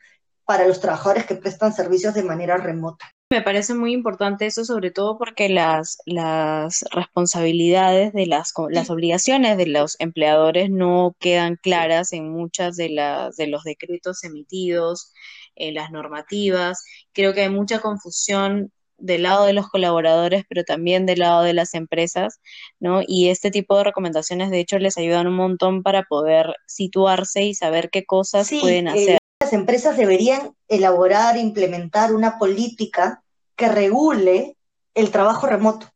para 0.46 0.68
los 0.68 0.80
trabajadores 0.80 1.26
que 1.26 1.36
prestan 1.36 1.74
servicios 1.74 2.14
de 2.14 2.24
manera 2.24 2.58
remota. 2.58 3.12
Me 3.32 3.44
parece 3.44 3.76
muy 3.76 3.94
importante 3.94 4.48
eso, 4.48 4.66
sobre 4.66 4.90
todo 4.90 5.20
porque 5.20 5.50
las, 5.50 6.00
las 6.08 6.84
responsabilidades 6.92 8.12
de 8.14 8.26
las, 8.26 8.54
las 8.70 8.90
obligaciones 8.90 9.58
de 9.58 9.68
los 9.68 9.96
empleadores 10.00 10.72
no 10.72 11.16
quedan 11.20 11.56
claras 11.56 12.12
en 12.12 12.32
muchas 12.32 12.76
de, 12.76 12.90
las, 12.90 13.36
de 13.36 13.46
los 13.46 13.64
decretos 13.64 14.24
emitidos, 14.24 15.14
en 15.56 15.76
las 15.76 15.92
normativas. 15.92 16.84
Creo 17.14 17.36
que 17.36 17.42
hay 17.42 17.50
mucha 17.50 17.80
confusión 17.82 18.72
del 19.00 19.24
lado 19.24 19.46
de 19.46 19.54
los 19.54 19.68
colaboradores, 19.68 20.44
pero 20.48 20.64
también 20.64 21.06
del 21.06 21.20
lado 21.20 21.44
de 21.44 21.54
las 21.54 21.74
empresas, 21.74 22.40
¿no? 22.80 23.02
Y 23.06 23.30
este 23.30 23.52
tipo 23.52 23.78
de 23.78 23.84
recomendaciones, 23.84 24.52
de 24.52 24.60
hecho, 24.60 24.80
les 24.80 24.98
ayudan 24.98 25.28
un 25.28 25.36
montón 25.36 25.84
para 25.84 26.04
poder 26.04 26.54
situarse 26.66 27.44
y 27.44 27.54
saber 27.54 27.90
qué 27.90 28.06
cosas 28.06 28.50
pueden 28.62 28.88
eh, 28.88 28.92
hacer. 28.92 29.18
las 29.42 29.54
empresas 29.54 29.98
deberían 29.98 30.54
elaborar, 30.68 31.38
implementar 31.38 32.14
una 32.14 32.38
política 32.38 33.24
que 33.56 33.68
regule 33.70 34.58
el 34.94 35.12
trabajo 35.12 35.48
remoto, 35.48 35.88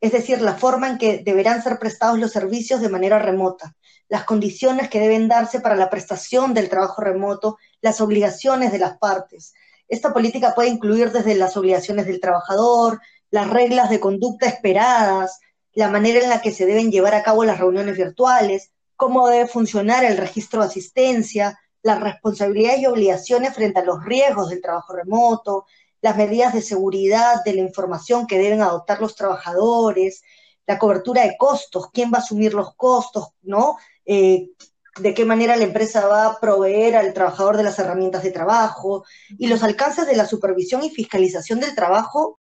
es 0.00 0.12
decir, 0.12 0.40
la 0.40 0.54
forma 0.54 0.88
en 0.88 0.98
que 0.98 1.18
deberán 1.18 1.62
ser 1.62 1.78
prestados 1.78 2.18
los 2.18 2.32
servicios 2.32 2.80
de 2.80 2.88
manera 2.88 3.18
remota, 3.18 3.74
las 4.08 4.24
condiciones 4.24 4.88
que 4.88 5.00
deben 5.00 5.28
darse 5.28 5.60
para 5.60 5.76
la 5.76 5.90
prestación 5.90 6.54
del 6.54 6.68
trabajo 6.68 7.02
remoto, 7.02 7.58
las 7.80 8.00
obligaciones 8.00 8.72
de 8.72 8.78
las 8.78 8.98
partes 8.98 9.52
esta 9.90 10.14
política 10.14 10.54
puede 10.54 10.68
incluir 10.68 11.10
desde 11.10 11.34
las 11.34 11.56
obligaciones 11.56 12.06
del 12.06 12.20
trabajador, 12.20 13.00
las 13.30 13.50
reglas 13.50 13.90
de 13.90 14.00
conducta 14.00 14.46
esperadas, 14.46 15.40
la 15.74 15.90
manera 15.90 16.20
en 16.20 16.30
la 16.30 16.40
que 16.40 16.52
se 16.52 16.64
deben 16.64 16.90
llevar 16.90 17.14
a 17.14 17.22
cabo 17.22 17.44
las 17.44 17.58
reuniones 17.58 17.96
virtuales, 17.96 18.70
cómo 18.96 19.28
debe 19.28 19.48
funcionar 19.48 20.04
el 20.04 20.16
registro 20.16 20.60
de 20.60 20.68
asistencia, 20.68 21.58
las 21.82 22.00
responsabilidades 22.00 22.80
y 22.80 22.86
obligaciones 22.86 23.54
frente 23.54 23.80
a 23.80 23.84
los 23.84 24.04
riesgos 24.04 24.50
del 24.50 24.62
trabajo 24.62 24.94
remoto, 24.94 25.66
las 26.02 26.16
medidas 26.16 26.54
de 26.54 26.62
seguridad 26.62 27.42
de 27.44 27.54
la 27.54 27.60
información 27.60 28.26
que 28.26 28.38
deben 28.38 28.62
adoptar 28.62 29.00
los 29.00 29.16
trabajadores, 29.16 30.22
la 30.66 30.78
cobertura 30.78 31.22
de 31.22 31.36
costos, 31.36 31.90
quién 31.92 32.12
va 32.12 32.18
a 32.18 32.20
asumir 32.20 32.54
los 32.54 32.74
costos, 32.76 33.30
¿no? 33.42 33.76
Eh, 34.04 34.50
de 34.98 35.14
qué 35.14 35.24
manera 35.24 35.56
la 35.56 35.64
empresa 35.64 36.06
va 36.06 36.26
a 36.26 36.40
proveer 36.40 36.96
al 36.96 37.12
trabajador 37.12 37.56
de 37.56 37.62
las 37.62 37.78
herramientas 37.78 38.22
de 38.22 38.32
trabajo 38.32 39.04
y 39.30 39.46
los 39.46 39.62
alcances 39.62 40.06
de 40.06 40.16
la 40.16 40.26
supervisión 40.26 40.82
y 40.82 40.90
fiscalización 40.90 41.60
del 41.60 41.74
trabajo, 41.74 42.40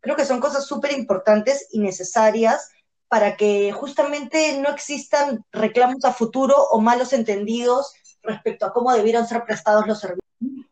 creo 0.00 0.16
que 0.16 0.24
son 0.24 0.40
cosas 0.40 0.66
súper 0.66 0.92
importantes 0.92 1.68
y 1.70 1.78
necesarias 1.80 2.70
para 3.08 3.36
que 3.36 3.70
justamente 3.72 4.58
no 4.58 4.70
existan 4.70 5.44
reclamos 5.52 6.04
a 6.04 6.12
futuro 6.12 6.56
o 6.70 6.80
malos 6.80 7.12
entendidos 7.12 7.92
respecto 8.24 8.66
a 8.66 8.72
cómo 8.72 8.92
debieron 8.92 9.26
ser 9.26 9.44
prestados 9.44 9.86
los 9.86 10.00
servicios. 10.00 10.24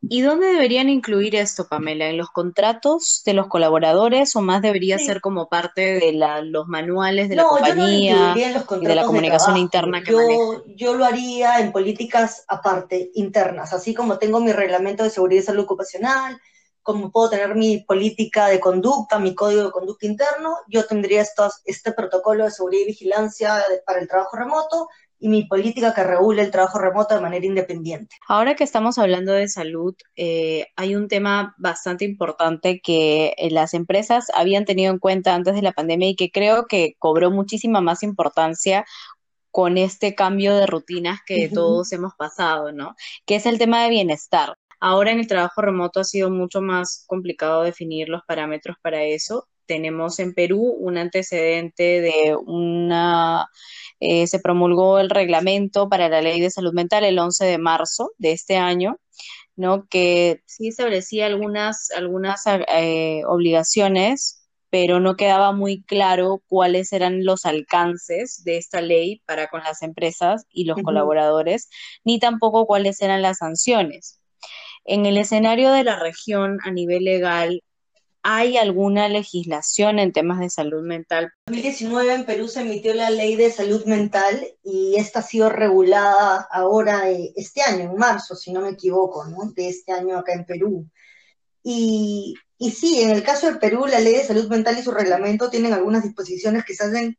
¿Y 0.09 0.21
dónde 0.21 0.49
deberían 0.49 0.91
incluir 0.91 1.37
esto, 1.37 1.67
Pamela? 1.67 2.07
¿En 2.07 2.19
los 2.19 2.29
contratos 2.31 3.23
de 3.25 3.33
los 3.33 3.47
colaboradores 3.47 4.37
o 4.37 4.43
más 4.43 4.61
debería 4.61 4.99
ser 4.99 5.21
como 5.21 5.49
parte 5.49 6.01
de 6.01 6.13
los 6.43 6.67
manuales 6.67 7.29
de 7.29 7.37
la 7.37 7.45
compañía 7.45 8.35
y 8.37 8.85
de 8.85 8.95
la 8.95 9.05
comunicación 9.05 9.57
interna 9.57 10.03
que 10.03 10.13
yo, 10.13 10.65
Yo 10.77 10.95
lo 10.95 11.05
haría 11.05 11.61
en 11.61 11.73
políticas 11.73 12.45
aparte, 12.49 13.11
internas, 13.15 13.73
así 13.73 13.95
como 13.95 14.19
tengo 14.19 14.41
mi 14.41 14.53
reglamento 14.53 15.05
de 15.05 15.11
seguridad 15.11 15.43
y 15.43 15.47
salud 15.47 15.65
ocupacional, 15.65 16.39
como 16.83 17.13
puedo 17.13 17.31
tener 17.31 17.55
mi 17.55 17.79
política 17.79 18.49
de 18.49 18.61
conducta, 18.61 19.19
mi 19.19 19.35
código 19.35 19.65
de 19.65 19.71
conducta 19.71 20.07
interno, 20.07 20.57
yo 20.69 20.85
tendría 20.85 21.23
estos, 21.23 21.63
este 21.65 21.93
protocolo 21.93 22.45
de 22.45 22.51
seguridad 22.51 22.83
y 22.83 22.87
vigilancia 22.87 23.65
para 23.87 24.01
el 24.01 24.09
trabajo 24.09 24.37
remoto 24.37 24.89
y 25.23 25.29
mi 25.29 25.45
política 25.45 25.95
que 25.95 26.03
regule 26.03 26.43
el 26.43 26.51
trabajo 26.51 26.81
remoto 26.81 27.15
de 27.15 27.21
manera 27.21 27.47
independiente. 27.47 28.17
Ahora 28.27 28.57
que 28.57 28.65
estamos 28.65 28.99
hablando 28.99 29.33
de 29.33 29.47
salud, 29.49 29.95
eh, 30.17 30.67
hay 30.75 30.97
un 30.97 31.07
tema 31.07 31.55
bastante 31.59 32.05
importante 32.05 32.81
que 32.81 33.35
eh, 33.39 33.51
las 33.51 33.73
empresas 33.73 34.27
habían 34.35 34.65
tenido 34.65 34.93
en 34.93 34.99
cuenta 34.99 35.37
antes 35.37 35.55
de 35.55 35.63
la 35.63 35.71
pandemia 35.71 36.09
y 36.09 36.17
que 36.17 36.33
creo 36.33 36.67
que 36.67 36.97
cobró 36.99 37.31
muchísima 37.31 37.81
más 37.81 38.03
importancia 38.03 38.85
con 39.53 39.79
este 39.79 40.17
cambio 40.17 40.57
de 40.57 40.67
rutinas 40.67 41.21
que 41.25 41.49
todos 41.49 41.93
hemos 41.93 42.15
pasado, 42.15 42.73
¿no? 42.73 42.97
Que 43.25 43.37
es 43.37 43.47
el 43.47 43.59
tema 43.59 43.85
de 43.85 43.91
bienestar. 43.91 44.57
Ahora 44.81 45.13
en 45.13 45.21
el 45.21 45.29
trabajo 45.29 45.63
remoto 45.63 46.01
ha 46.01 46.05
sido 46.05 46.31
mucho 46.31 46.61
más 46.61 47.05
complicado 47.07 47.63
definir 47.63 48.09
los 48.09 48.23
parámetros 48.27 48.77
para 48.83 49.05
eso. 49.05 49.47
Tenemos 49.73 50.19
en 50.19 50.35
Perú 50.35 50.77
un 50.79 50.99
antecedente 50.99 52.03
de 52.03 52.37
una 52.47 53.49
eh, 54.01 54.27
se 54.27 54.39
promulgó 54.39 54.99
el 54.99 55.09
reglamento 55.09 55.89
para 55.89 56.11
la 56.11 56.21
ley 56.21 56.43
de 56.43 56.51
salud 56.51 56.75
mental 56.75 57.05
el 57.05 57.19
11 57.19 57.47
de 57.47 57.57
marzo 57.57 58.13
de 58.19 58.33
este 58.33 58.59
año 58.59 58.99
¿no? 59.57 59.87
Que 59.89 60.43
sí 60.47 60.69
establecía 60.69 61.27
algunas, 61.27 61.91
algunas 61.91 62.43
eh, 62.47 63.23
obligaciones, 63.27 64.47
pero 64.71 65.01
no 65.01 65.17
quedaba 65.17 65.53
muy 65.53 65.83
claro 65.85 66.43
cuáles 66.49 66.93
eran 66.93 67.25
los 67.25 67.45
alcances 67.45 68.43
de 68.45 68.57
esta 68.59 68.81
ley 68.81 69.23
para 69.27 69.49
con 69.49 69.63
las 69.63 69.83
empresas 69.83 70.45
y 70.51 70.65
los 70.65 70.83
colaboradores, 70.83 71.71
ni 72.05 72.19
tampoco 72.19 72.67
cuáles 72.67 73.01
eran 73.03 73.23
las 73.23 73.39
sanciones. 73.39 74.21
En 74.85 75.07
el 75.07 75.17
escenario 75.17 75.71
de 75.73 75.85
la 75.85 75.99
región 75.99 76.59
a 76.65 76.71
nivel 76.71 77.05
legal, 77.05 77.63
¿Hay 78.25 78.57
alguna 78.57 79.09
legislación 79.09 79.99
en 79.99 80.13
temas 80.13 80.39
de 80.39 80.49
salud 80.49 80.83
mental? 80.83 81.33
En 81.47 81.55
2019 81.55 82.15
en 82.15 82.25
Perú 82.25 82.47
se 82.47 82.61
emitió 82.61 82.95
la 82.95 83.11
ley 83.11 83.35
de 83.35 83.51
salud 83.51 83.85
mental 83.85 84.47
y 84.63 84.95
esta 84.97 85.19
ha 85.19 85.23
sido 85.23 85.49
regulada 85.49 86.47
ahora 86.53 87.11
eh, 87.11 87.33
este 87.35 87.63
año, 87.63 87.91
en 87.91 87.97
marzo, 87.97 88.37
si 88.37 88.53
no 88.53 88.61
me 88.61 88.71
equivoco, 88.71 89.25
¿no? 89.25 89.51
de 89.53 89.69
este 89.69 89.91
año 89.93 90.17
acá 90.17 90.35
en 90.35 90.45
Perú. 90.45 90.87
Y, 91.65 92.35
y 92.59 92.71
sí, 92.71 93.03
en 93.03 93.11
el 93.11 93.25
caso 93.25 93.51
de 93.51 93.59
Perú, 93.59 93.87
la 93.87 93.99
ley 93.99 94.15
de 94.15 94.25
salud 94.25 94.49
mental 94.49 94.79
y 94.79 94.83
su 94.83 94.93
reglamento 94.93 95.51
tienen 95.51 95.73
algunas 95.73 96.05
disposiciones 96.05 96.65
que 96.65 96.75
se 96.75 96.85
hacen 96.85 97.19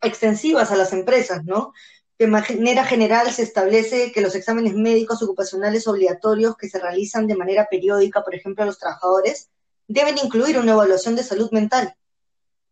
extensivas 0.00 0.70
a 0.70 0.76
las 0.76 0.94
empresas, 0.94 1.44
¿no? 1.44 1.72
De 2.18 2.28
manera 2.28 2.84
general 2.84 3.30
se 3.30 3.42
establece 3.42 4.12
que 4.12 4.22
los 4.22 4.34
exámenes 4.34 4.74
médicos 4.74 5.22
ocupacionales 5.22 5.86
obligatorios 5.86 6.56
que 6.56 6.68
se 6.68 6.78
realizan 6.78 7.26
de 7.26 7.36
manera 7.36 7.66
periódica, 7.70 8.22
por 8.22 8.34
ejemplo, 8.34 8.62
a 8.62 8.66
los 8.66 8.78
trabajadores, 8.78 9.50
deben 9.86 10.18
incluir 10.18 10.58
una 10.58 10.72
evaluación 10.72 11.16
de 11.16 11.22
salud 11.22 11.50
mental 11.52 11.94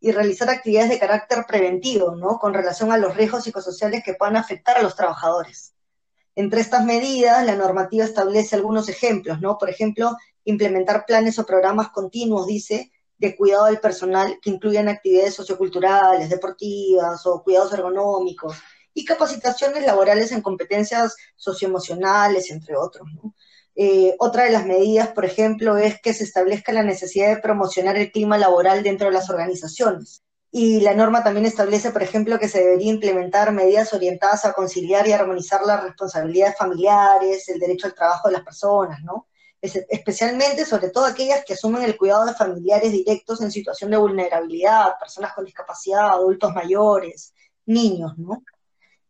y 0.01 0.11
realizar 0.13 0.51
actividades 0.51 0.91
de 0.91 0.99
carácter 0.99 1.45
preventivo, 1.47 2.17
¿no? 2.17 2.39
Con 2.39 2.55
relación 2.55 2.91
a 2.91 2.99
los 2.99 3.17
riesgos 3.17 3.45
psicosociales 3.45 4.03
que 4.05 4.15
puedan 4.15 4.37
afectar 4.37 4.77
a 4.77 4.83
los 4.83 4.97
trabajadores. 4.97 5.75
Entre 6.35 6.61
estas 6.61 6.85
medidas, 6.85 7.45
la 7.47 7.57
normativa 7.57 8.05
establece 8.05 8.57
algunos 8.57 8.89
ejemplos, 8.89 9.41
¿no? 9.41 9.59
Por 9.59 9.71
ejemplo, 9.71 10.17
implementar 10.45 11.05
planes 11.07 11.39
o 11.39 11.47
programas 11.47 11.91
continuos, 11.91 12.47
dice, 12.47 12.91
de 13.19 13.37
cuidado 13.37 13.67
del 13.67 13.79
personal 13.79 14.39
que 14.43 14.51
incluyan 14.51 14.89
actividades 14.89 15.35
socioculturales, 15.35 16.29
deportivas 16.29 17.25
o 17.27 17.43
cuidados 17.45 17.73
ergonómicos 17.73 18.57
y 18.95 19.05
capacitaciones 19.05 19.87
laborales 19.87 20.33
en 20.33 20.43
competencias 20.43 21.17
socioemocionales, 21.37 22.51
entre 22.51 22.77
otros, 22.77 23.07
¿no? 23.15 23.35
Eh, 23.75 24.15
otra 24.19 24.45
de 24.45 24.51
las 24.51 24.67
medidas, 24.67 25.09
por 25.09 25.25
ejemplo, 25.25 25.77
es 25.77 26.01
que 26.01 26.13
se 26.13 26.25
establezca 26.25 26.73
la 26.73 26.83
necesidad 26.83 27.29
de 27.29 27.41
promocionar 27.41 27.97
el 27.97 28.13
clima 28.13 28.39
laboral 28.39 28.83
dentro 28.83 29.07
de 29.09 29.15
las 29.15 29.31
organizaciones. 29.31 30.23
Y 30.51 30.81
la 30.81 30.95
norma 30.95 31.25
también 31.25 31.47
establece, 31.47 31.91
por 31.91 32.03
ejemplo, 32.03 32.39
que 32.39 32.49
se 32.49 32.59
debería 32.59 32.93
implementar 32.93 33.53
medidas 33.53 33.95
orientadas 33.95 34.45
a 34.45 34.53
conciliar 34.53 35.09
y 35.09 35.13
armonizar 35.13 35.63
las 35.65 35.83
responsabilidades 35.83 36.59
familiares, 36.59 37.49
el 37.49 37.59
derecho 37.59 37.87
al 37.87 37.95
trabajo 37.95 38.29
de 38.29 38.35
las 38.35 38.45
personas, 38.45 39.03
¿no? 39.03 39.27
especialmente, 39.63 40.65
sobre 40.65 40.91
todo 40.91 41.05
aquellas 41.05 41.45
que 41.45 41.53
asumen 41.53 41.85
el 41.85 41.97
cuidado 41.97 42.27
de 42.27 42.35
familiares 42.35 42.91
directos 42.91 43.41
en 43.41 43.53
situación 43.53 43.93
de 43.93 43.97
vulnerabilidad, 43.97 44.99
personas 44.99 45.33
con 45.35 45.45
discapacidad, 45.45 46.09
adultos 46.09 46.53
mayores, 46.53 47.33
niños, 47.67 48.19
¿no? 48.19 48.43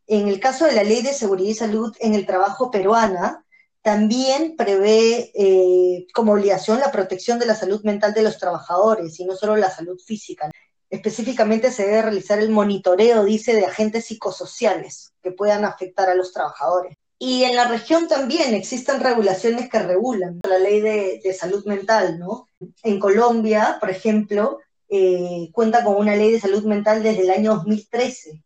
En 0.07 0.29
el 0.29 0.39
caso 0.41 0.67
de 0.67 0.73
la 0.73 0.85
Ley 0.85 1.01
de 1.01 1.15
Seguridad 1.15 1.51
y 1.51 1.55
Salud 1.55 1.97
en 2.01 2.15
el 2.15 2.27
Trabajo 2.27 2.71
peruana, 2.71 3.47
también 3.83 4.55
prevé 4.57 5.33
eh, 5.35 6.07
como 6.15 6.33
obligación 6.33 6.79
la 6.79 6.93
protección 6.93 7.39
de 7.41 7.47
la 7.47 7.57
salud 7.57 7.83
mental 7.83 8.15
de 8.15 8.23
los 8.23 8.39
trabajadores 8.39 9.19
y 9.19 9.25
no 9.25 9.35
solo 9.35 9.57
la 9.57 9.71
salud 9.71 9.99
física. 9.99 10.51
Específicamente 10.89 11.73
se 11.73 11.87
debe 11.87 12.03
realizar 12.03 12.39
el 12.39 12.51
monitoreo, 12.51 13.25
dice, 13.25 13.55
de 13.55 13.67
agentes 13.67 14.07
psicosociales 14.07 15.13
que 15.21 15.33
puedan 15.33 15.65
afectar 15.65 16.09
a 16.09 16.15
los 16.15 16.33
trabajadores. 16.33 16.97
Y 17.19 17.45
en 17.45 17.57
la 17.57 17.69
región 17.69 18.09
también 18.09 18.55
existen 18.55 19.01
regulaciones 19.01 19.69
que 19.69 19.79
regulan 19.79 20.41
la 20.49 20.59
ley 20.59 20.81
de, 20.81 21.35
salud 21.35 21.65
mental, 21.67 22.19
¿no? 22.19 22.47
En 22.83 22.99
Colombia, 22.99 23.79
por 23.81 23.91
ejemplo, 23.91 24.59
eh, 24.89 25.49
cuenta 25.53 25.83
con 25.85 25.97
una 25.97 26.15
ley 26.15 26.33
de 26.33 26.41
salud 26.41 26.65
mental 26.65 27.03
desde 27.03 27.23
el 27.23 27.31
año 27.31 27.55
2013. 27.55 28.43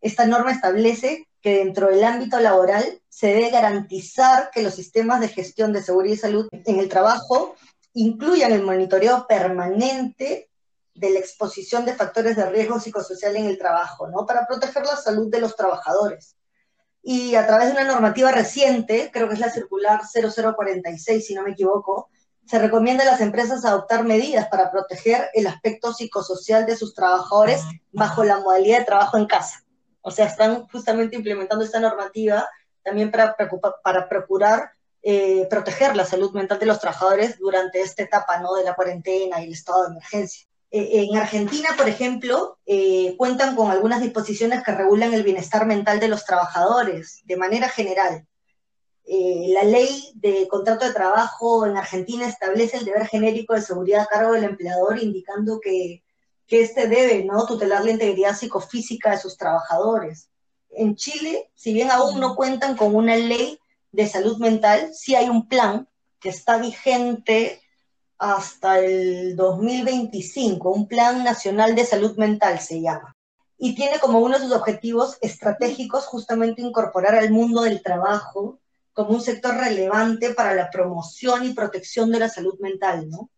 Esta 0.00 0.24
norma 0.24 0.52
establece 0.52 1.26
que 1.40 1.58
dentro 1.58 1.88
del 1.88 2.04
ámbito 2.04 2.38
laboral 2.38 3.00
se 3.08 3.28
debe 3.28 3.50
garantizar 3.50 4.50
que 4.50 4.62
los 4.62 4.74
sistemas 4.74 5.20
de 5.20 5.28
gestión 5.28 5.72
de 5.72 5.82
seguridad 5.82 6.14
y 6.14 6.18
salud 6.18 6.48
en 6.52 6.78
el 6.78 6.88
trabajo 6.88 7.54
incluyan 7.94 8.52
el 8.52 8.62
monitoreo 8.62 9.26
permanente 9.26 10.50
de 10.94 11.10
la 11.10 11.18
exposición 11.18 11.84
de 11.84 11.94
factores 11.94 12.36
de 12.36 12.48
riesgo 12.50 12.78
psicosocial 12.78 13.36
en 13.36 13.46
el 13.46 13.58
trabajo, 13.58 14.08
¿no? 14.08 14.26
Para 14.26 14.46
proteger 14.46 14.84
la 14.84 14.96
salud 14.96 15.30
de 15.30 15.40
los 15.40 15.56
trabajadores. 15.56 16.36
Y 17.02 17.34
a 17.34 17.46
través 17.46 17.68
de 17.68 17.72
una 17.72 17.84
normativa 17.84 18.30
reciente, 18.30 19.10
creo 19.12 19.26
que 19.28 19.34
es 19.34 19.40
la 19.40 19.50
circular 19.50 20.02
0046, 20.04 21.26
si 21.26 21.34
no 21.34 21.42
me 21.42 21.52
equivoco, 21.52 22.10
se 22.46 22.58
recomienda 22.58 23.04
a 23.04 23.06
las 23.06 23.20
empresas 23.20 23.64
adoptar 23.64 24.04
medidas 24.04 24.48
para 24.48 24.70
proteger 24.70 25.30
el 25.34 25.46
aspecto 25.46 25.94
psicosocial 25.94 26.66
de 26.66 26.76
sus 26.76 26.94
trabajadores 26.94 27.62
bajo 27.92 28.24
la 28.24 28.40
modalidad 28.40 28.80
de 28.80 28.84
trabajo 28.84 29.16
en 29.16 29.26
casa. 29.26 29.64
O 30.02 30.10
sea, 30.10 30.26
están 30.26 30.66
justamente 30.68 31.16
implementando 31.16 31.64
esta 31.64 31.80
normativa 31.80 32.48
también 32.82 33.10
para, 33.10 33.36
para 33.82 34.08
procurar 34.08 34.72
eh, 35.02 35.46
proteger 35.48 35.96
la 35.96 36.04
salud 36.04 36.30
mental 36.32 36.58
de 36.58 36.66
los 36.66 36.78
trabajadores 36.78 37.38
durante 37.38 37.80
esta 37.80 38.02
etapa 38.02 38.38
¿no? 38.38 38.54
de 38.54 38.64
la 38.64 38.74
cuarentena 38.74 39.40
y 39.40 39.46
el 39.46 39.52
estado 39.52 39.84
de 39.84 39.90
emergencia. 39.92 40.46
Eh, 40.70 41.06
en 41.10 41.16
Argentina, 41.16 41.70
por 41.76 41.88
ejemplo, 41.88 42.58
eh, 42.66 43.14
cuentan 43.16 43.56
con 43.56 43.70
algunas 43.70 44.02
disposiciones 44.02 44.62
que 44.62 44.72
regulan 44.72 45.14
el 45.14 45.22
bienestar 45.22 45.66
mental 45.66 46.00
de 46.00 46.08
los 46.08 46.26
trabajadores 46.26 47.22
de 47.24 47.36
manera 47.36 47.68
general. 47.68 48.26
la 49.06 49.64
ley 49.64 50.12
de 50.14 50.46
contrato 50.46 50.86
de 50.86 50.92
trabajo 50.92 51.66
en 51.66 51.76
Argentina 51.76 52.28
establece 52.28 52.76
el 52.76 52.84
deber 52.84 53.06
genérico 53.06 53.54
de 53.54 53.62
seguridad 53.62 54.02
a 54.02 54.06
cargo 54.06 54.34
del 54.34 54.44
empleador, 54.44 55.02
indicando 55.02 55.58
que 55.60 56.04
que 56.50 56.62
éste 56.62 56.88
debe 56.88 57.24
¿no? 57.24 57.46
tutelar 57.46 57.84
la 57.84 57.92
integridad 57.92 58.36
psicofísica 58.36 59.12
de 59.12 59.18
sus 59.18 59.36
trabajadores. 59.36 60.28
En 60.70 60.96
Chile, 60.96 61.48
si 61.54 61.72
bien 61.72 61.92
aún 61.92 62.18
no 62.18 62.34
cuentan 62.34 62.76
con 62.76 62.96
una 62.96 63.16
ley 63.16 63.60
de 63.92 64.08
salud 64.08 64.36
mental, 64.38 64.90
sí 64.92 65.14
hay 65.14 65.28
un 65.28 65.46
plan 65.46 65.88
que 66.18 66.28
está 66.28 66.58
vigente 66.58 67.62
hasta 68.18 68.80
el 68.80 69.36
2025, 69.36 70.70
un 70.70 70.88
plan 70.88 71.22
nacional 71.22 71.76
de 71.76 71.84
salud 71.84 72.16
mental 72.16 72.58
se 72.58 72.82
llama. 72.82 73.16
Y 73.56 73.76
tiene 73.76 74.00
como 74.00 74.18
uno 74.18 74.36
de 74.36 74.44
sus 74.44 74.52
objetivos 74.52 75.18
estratégicos 75.20 76.06
justamente 76.06 76.62
incorporar 76.62 77.14
al 77.14 77.30
mundo 77.30 77.62
del 77.62 77.80
trabajo 77.80 78.58
como 78.92 79.10
un 79.10 79.20
sector 79.20 79.54
relevante 79.54 80.34
para 80.34 80.54
la 80.54 80.68
promoción 80.68 81.44
y 81.44 81.54
protección 81.54 82.10
de 82.10 82.18
la 82.18 82.28
salud 82.28 82.58
mental, 82.58 83.08
¿no? 83.08 83.30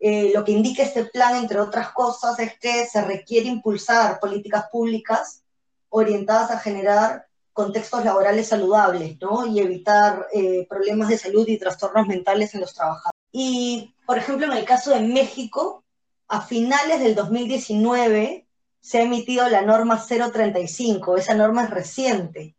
Eh, 0.00 0.30
lo 0.34 0.44
que 0.44 0.52
indica 0.52 0.82
este 0.82 1.04
plan, 1.06 1.36
entre 1.36 1.60
otras 1.60 1.92
cosas, 1.92 2.38
es 2.38 2.58
que 2.58 2.86
se 2.86 3.02
requiere 3.02 3.48
impulsar 3.48 4.20
políticas 4.20 4.66
públicas 4.70 5.42
orientadas 5.88 6.50
a 6.50 6.58
generar 6.58 7.26
contextos 7.52 8.04
laborales 8.04 8.46
saludables, 8.46 9.18
¿no? 9.20 9.44
Y 9.46 9.58
evitar 9.58 10.28
eh, 10.32 10.66
problemas 10.68 11.08
de 11.08 11.18
salud 11.18 11.46
y 11.48 11.58
trastornos 11.58 12.06
mentales 12.06 12.54
en 12.54 12.60
los 12.60 12.72
trabajadores. 12.72 13.18
Y, 13.32 13.94
por 14.06 14.18
ejemplo, 14.18 14.46
en 14.46 14.52
el 14.52 14.64
caso 14.64 14.90
de 14.90 15.00
México, 15.00 15.82
a 16.28 16.42
finales 16.42 17.00
del 17.00 17.14
2019 17.14 18.46
se 18.80 18.98
ha 18.98 19.02
emitido 19.02 19.48
la 19.48 19.62
norma 19.62 20.00
035, 20.06 21.16
esa 21.16 21.34
norma 21.34 21.64
es 21.64 21.70
reciente, 21.70 22.54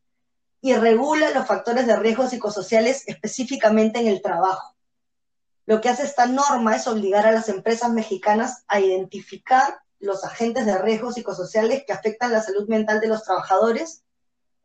y 0.61 0.73
regula 0.73 1.29
los 1.31 1.47
factores 1.47 1.87
de 1.87 1.95
riesgo 1.95 2.27
psicosociales 2.27 3.03
específicamente 3.07 3.99
en 3.99 4.07
el 4.07 4.21
trabajo. 4.21 4.75
Lo 5.69 5.81
que 5.81 5.89
hace 5.89 6.01
esta 6.01 6.25
norma 6.25 6.75
es 6.75 6.87
obligar 6.87 7.27
a 7.27 7.31
las 7.31 7.47
empresas 7.47 7.91
mexicanas 7.91 8.63
a 8.67 8.79
identificar 8.79 9.77
los 9.99 10.23
agentes 10.23 10.65
de 10.65 10.75
riesgo 10.79 11.11
psicosociales 11.11 11.83
que 11.85 11.93
afectan 11.93 12.31
la 12.31 12.41
salud 12.41 12.67
mental 12.67 12.99
de 12.99 13.07
los 13.07 13.23
trabajadores 13.23 14.01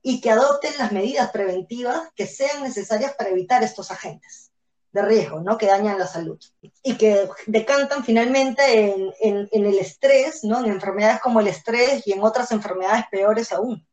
y 0.01 0.23
que 0.23 0.31
adopten 0.31 0.73
las 0.79 0.93
medidas 0.93 1.31
preventivas 1.31 2.09
que 2.17 2.27
sean 2.27 2.62
necesarias 2.62 3.12
para 3.19 3.29
evitar 3.29 3.62
estos 3.62 3.90
agentes 3.90 4.51
de 4.93 5.03
riesgo, 5.03 5.40
¿no? 5.40 5.59
Que 5.59 5.67
dañan 5.67 5.99
la 5.99 6.07
salud 6.07 6.43
y 6.83 6.97
que 6.97 7.29
decantan 7.49 8.03
finalmente 8.03 9.12
en, 9.21 9.49
el 9.53 9.79
estrés, 9.79 10.43
¿no? 10.43 10.64
En 10.64 10.73
enfermedades 10.73 11.21
como 11.21 11.40
el 11.40 11.49
estrés 11.49 12.07
y 12.07 12.12
en 12.12 12.23
otras 12.23 12.51
enfermedades 12.51 13.05
peores 13.11 13.53
aún. 13.53 13.87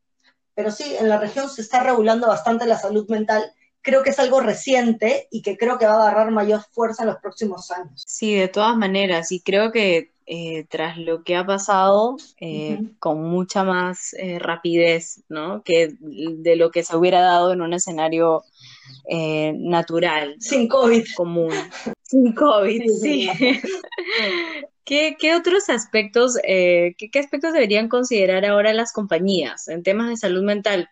Pero 0.55 0.71
sí, 0.71 0.95
en 0.95 1.09
la 1.09 1.17
región 1.17 1.49
se 1.49 1.61
está 1.61 1.83
regulando 1.83 2.27
bastante 2.27 2.65
la 2.65 2.79
salud 2.79 3.05
mental 3.09 3.53
creo 3.81 4.03
que 4.03 4.11
es 4.11 4.19
algo 4.19 4.39
reciente 4.39 5.27
y 5.31 5.41
que 5.41 5.57
creo 5.57 5.77
que 5.77 5.85
va 5.85 5.93
a 5.93 6.01
agarrar 6.01 6.31
mayor 6.31 6.61
fuerza 6.71 7.03
en 7.03 7.09
los 7.09 7.17
próximos 7.17 7.71
años. 7.71 8.03
Sí, 8.05 8.33
de 8.35 8.47
todas 8.47 8.77
maneras, 8.77 9.31
y 9.31 9.41
creo 9.41 9.71
que 9.71 10.11
eh, 10.33 10.65
tras 10.69 10.97
lo 10.97 11.23
que 11.23 11.35
ha 11.35 11.45
pasado, 11.45 12.15
eh, 12.39 12.79
con 12.99 13.21
mucha 13.21 13.65
más 13.65 14.13
eh, 14.13 14.39
rapidez, 14.39 15.23
¿no? 15.27 15.61
Que 15.61 15.95
de 15.99 16.55
lo 16.55 16.71
que 16.71 16.85
se 16.85 16.95
hubiera 16.95 17.19
dado 17.19 17.51
en 17.51 17.61
un 17.61 17.73
escenario 17.73 18.43
natural. 19.09 20.37
Sin 20.39 20.69
COVID. 20.69 21.03
Común. 21.17 21.51
Sin 22.03 22.33
COVID, 22.33 22.81
sí. 23.01 23.29
¿Qué, 24.85 25.35
otros 25.35 25.69
aspectos, 25.69 26.37
qué, 26.41 26.95
qué 27.11 27.19
aspectos 27.19 27.51
deberían 27.53 27.89
considerar 27.89 28.45
ahora 28.45 28.73
las 28.73 28.93
compañías 28.93 29.67
en 29.67 29.83
temas 29.83 30.09
de 30.09 30.15
salud 30.17 30.43
mental? 30.43 30.89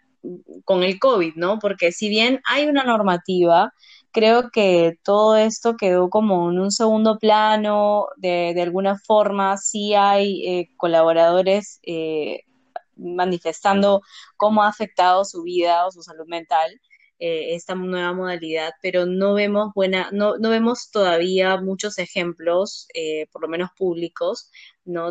Con 0.66 0.84
el 0.84 1.00
COVID, 1.00 1.36
¿no? 1.36 1.60
Porque 1.60 1.92
si 1.92 2.10
bien 2.10 2.42
hay 2.48 2.68
una 2.68 2.84
normativa 2.84 3.74
creo 4.12 4.50
que 4.52 4.98
todo 5.04 5.38
esto 5.38 5.76
quedó 5.78 6.10
como 6.10 6.50
en 6.52 6.60
un 6.60 6.72
segundo 6.72 7.18
plano, 7.20 8.08
de, 8.18 8.54
de 8.56 8.62
alguna 8.62 8.98
forma 8.98 9.58
sí 9.58 9.94
hay 9.94 10.46
eh, 10.48 10.70
colaboradores 10.78 11.80
eh, 11.84 12.42
manifestando 12.96 14.02
cómo 14.38 14.64
ha 14.64 14.68
afectado 14.70 15.26
su 15.26 15.44
vida 15.44 15.86
o 15.88 15.92
su 15.92 16.02
salud 16.04 16.26
mental 16.28 16.80
eh, 17.22 17.56
esta 17.56 17.76
nueva 17.76 18.14
modalidad, 18.14 18.72
pero 18.82 19.06
no 19.06 19.34
vemos 19.34 19.74
buena, 19.76 20.10
no, 20.14 20.38
no 20.38 20.50
vemos 20.50 20.90
todavía 20.90 21.58
muchos 21.60 21.98
ejemplos, 22.00 22.88
eh, 22.94 23.28
por 23.34 23.42
lo 23.42 23.50
menos 23.50 23.72
públicos, 23.78 24.50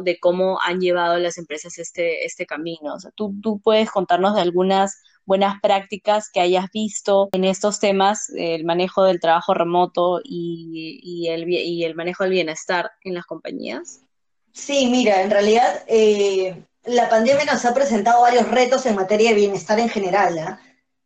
de 0.02 0.18
cómo 0.18 0.58
han 0.62 0.80
llevado 0.80 1.18
las 1.18 1.38
empresas 1.38 1.78
este, 1.78 2.24
este 2.24 2.46
camino. 2.46 2.96
Tú, 3.14 3.34
tú 3.42 3.60
puedes 3.60 3.90
contarnos 3.90 4.34
de 4.34 4.40
algunas 4.40 5.02
buenas 5.24 5.60
prácticas 5.60 6.30
que 6.32 6.40
hayas 6.40 6.70
visto 6.72 7.28
en 7.32 7.44
estos 7.44 7.80
temas, 7.80 8.30
el 8.34 8.64
manejo 8.64 9.04
del 9.04 9.20
trabajo 9.20 9.52
remoto 9.52 10.20
y, 10.24 10.98
y, 11.02 11.28
el, 11.28 11.48
y 11.48 11.84
el 11.84 11.94
manejo 11.94 12.24
del 12.24 12.32
bienestar 12.32 12.90
en 13.04 13.14
las 13.14 13.26
compañías? 13.26 14.00
Sí, 14.52 14.86
mira, 14.86 15.22
en 15.22 15.30
realidad 15.30 15.84
eh, 15.86 16.64
la 16.84 17.08
pandemia 17.10 17.44
nos 17.44 17.64
ha 17.64 17.74
presentado 17.74 18.22
varios 18.22 18.50
retos 18.50 18.86
en 18.86 18.96
materia 18.96 19.30
de 19.30 19.36
bienestar 19.36 19.78
en 19.78 19.90
general. 19.90 20.38
¿eh? 20.38 20.56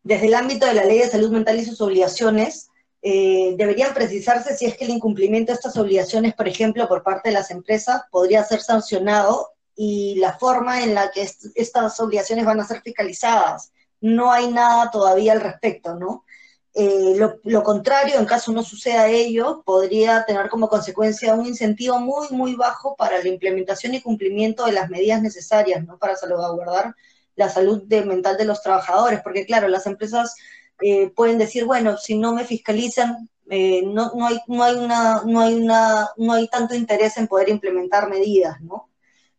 Desde 0.05 0.27
el 0.27 0.35
ámbito 0.35 0.67
de 0.67 0.75
la 0.75 0.85
ley 0.85 0.99
de 0.99 1.11
salud 1.11 1.31
mental 1.31 1.59
y 1.59 1.65
sus 1.65 1.81
obligaciones, 1.81 2.69
eh, 3.03 3.55
deberían 3.57 3.93
precisarse 3.93 4.57
si 4.57 4.67
es 4.67 4.77
que 4.77 4.85
el 4.85 4.91
incumplimiento 4.91 5.51
de 5.51 5.57
estas 5.57 5.77
obligaciones, 5.77 6.35
por 6.35 6.47
ejemplo, 6.47 6.87
por 6.87 7.03
parte 7.03 7.31
de 7.31 7.35
las 7.35 7.51
empresas, 7.51 8.03
podría 8.11 8.45
ser 8.45 8.61
sancionado 8.61 9.49
y 9.75 10.15
la 10.17 10.39
forma 10.39 10.83
en 10.83 10.95
la 10.95 11.11
que 11.11 11.23
est 11.23 11.47
estas 11.57 11.99
obligaciones 11.99 12.45
van 12.45 12.61
a 12.61 12.67
ser 12.67 12.81
fiscalizadas. 12.83 13.73
No 14.01 14.31
hay 14.31 14.49
nada 14.49 14.91
todavía 14.91 15.33
al 15.33 15.41
respecto, 15.41 15.97
¿no? 15.97 16.25
Eh, 16.75 17.17
lo, 17.45 17.63
contrario, 17.63 18.19
en 18.19 18.25
caso 18.25 18.51
no 18.53 18.63
suceda 18.63 19.09
ello, 19.09 19.63
podría 19.65 20.25
tener 20.25 20.49
como 20.49 20.69
consecuencia 20.69 21.35
un 21.35 21.47
incentivo 21.47 21.99
muy, 22.01 22.29
muy 22.31 22.55
bajo 22.55 22.97
para 22.97 23.23
la 23.23 23.29
implementación 23.29 23.95
y 23.95 24.01
cumplimiento 24.01 24.65
de 24.65 24.73
las 24.73 24.89
medidas 24.89 25.21
necesarias 25.21 25.85
¿no? 25.85 25.99
para 25.99 26.17
salvaguardar 26.17 26.95
la 27.37 27.51
salud 27.51 27.83
mental 27.85 28.39
de 28.39 28.47
los 28.47 28.63
trabajadores, 28.63 29.21
porque 29.23 29.45
claro, 29.45 29.69
las 29.69 29.87
empresas 29.87 30.35
eh, 30.83 31.11
pueden 31.11 31.39
decir, 31.39 31.65
bueno, 31.65 31.97
si 31.97 32.17
no 32.19 32.33
me 32.33 32.45
fiscalizan, 32.45 33.29
eh, 33.51 33.83
no, 33.85 34.13
no, 34.15 34.27
hay, 34.27 34.39
no, 34.47 34.63
hay 34.63 34.77
una, 34.77 35.23
no, 35.25 35.41
hay 35.41 35.55
una, 35.55 36.11
no 36.17 36.33
hay 36.33 36.49
tanto 36.49 36.75
interés 36.75 37.17
en 37.17 37.29
poder 37.29 37.49
implementar 37.49 38.09
medidas, 38.09 38.61
¿no? 38.61 38.91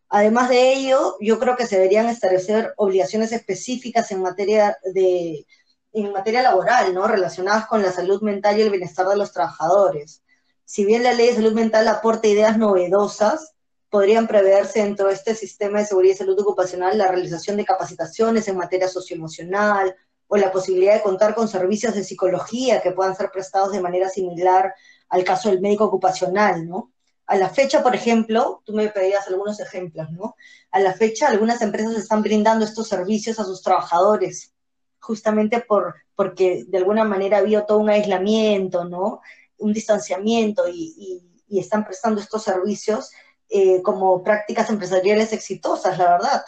Además 0.10 0.50
de 0.50 0.74
ello, 0.74 1.18
yo 1.20 1.40
creo 1.40 1.56
que 1.56 1.66
se 1.66 1.78
deberían 1.78 2.08
establecer 2.08 2.74
obligaciones 2.78 3.32
específicas 3.32 4.12
en 4.12 4.22
materia 4.22 4.78
de 4.94 5.46
en 5.94 6.12
materia 6.12 6.42
laboral, 6.42 6.94
¿no? 6.94 7.08
Relacionadas 7.08 7.68
con 7.68 7.82
la 7.82 7.92
salud 7.92 8.22
mental 8.22 8.58
y 8.58 8.62
el 8.64 8.72
bienestar 8.72 9.08
de 9.08 9.16
los 9.16 9.32
trabajadores. 9.32 10.24
Si 10.66 10.86
bien 10.86 11.04
la 11.04 11.14
ley 11.14 11.28
de 11.28 11.36
salud 11.36 11.54
mental 11.54 11.88
aporta 11.88 12.28
ideas 12.28 12.58
novedosas, 12.58 13.54
podrían 13.90 14.28
preverse 14.28 14.82
dentro 14.82 15.08
de 15.08 15.14
este 15.14 15.36
sistema 15.36 15.80
de 15.80 15.86
seguridad 15.86 16.16
y 16.16 16.18
salud 16.18 16.40
ocupacional 16.40 16.98
la 16.98 17.10
realización 17.10 17.58
de 17.58 17.66
capacitaciones 17.66 18.48
en 18.48 18.58
materia 18.58 18.88
socioemocional 18.88 19.96
o 20.34 20.38
la 20.38 20.52
posibilidad 20.52 20.96
de 20.96 21.04
contar 21.04 21.36
con 21.36 21.48
servicios 21.48 21.94
de 21.94 22.04
psicología 22.04 22.82
que 22.82 22.90
puedan 22.90 23.16
ser 23.16 23.30
prestados 23.30 23.72
de 23.72 23.80
manera 23.80 24.10
similar 24.10 24.74
al 25.10 25.24
caso 25.24 25.50
del 25.50 25.62
médico 25.62 25.84
ocupacional, 25.84 26.68
¿no? 26.68 26.92
A 27.28 27.36
la 27.36 27.50
fecha, 27.50 27.84
por 27.84 27.94
ejemplo, 27.94 28.64
tú 28.66 28.74
me 28.74 28.90
pedías 28.90 29.28
algunos 29.28 29.60
ejemplos, 29.60 30.10
¿no? 30.10 30.36
A 30.72 30.80
la 30.80 30.94
fecha, 30.94 31.28
algunas 31.28 31.62
empresas 31.62 31.96
están 31.96 32.24
brindando 32.24 32.66
estos 32.66 32.88
servicios 32.88 33.40
a 33.40 33.44
sus 33.44 33.62
trabajadores 33.62 34.56
justamente 34.98 35.60
por, 35.60 35.94
porque 36.16 36.66
de 36.68 36.80
alguna 36.80 37.04
manera 37.04 37.38
había 37.38 37.68
todo 37.68 37.78
un 37.78 37.92
aislamiento, 37.92 38.86
¿no? 38.86 39.22
Un 39.60 39.72
distanciamiento 39.72 40.68
y, 40.68 41.30
están 41.48 41.86
prestando 41.86 42.20
estos 42.20 42.42
servicios 42.42 43.12
eh, 43.50 43.84
como 43.84 44.24
prácticas 44.24 44.72
empresariales 44.72 45.32
exitosas, 45.32 46.00
la 46.00 46.10
verdad. 46.10 46.44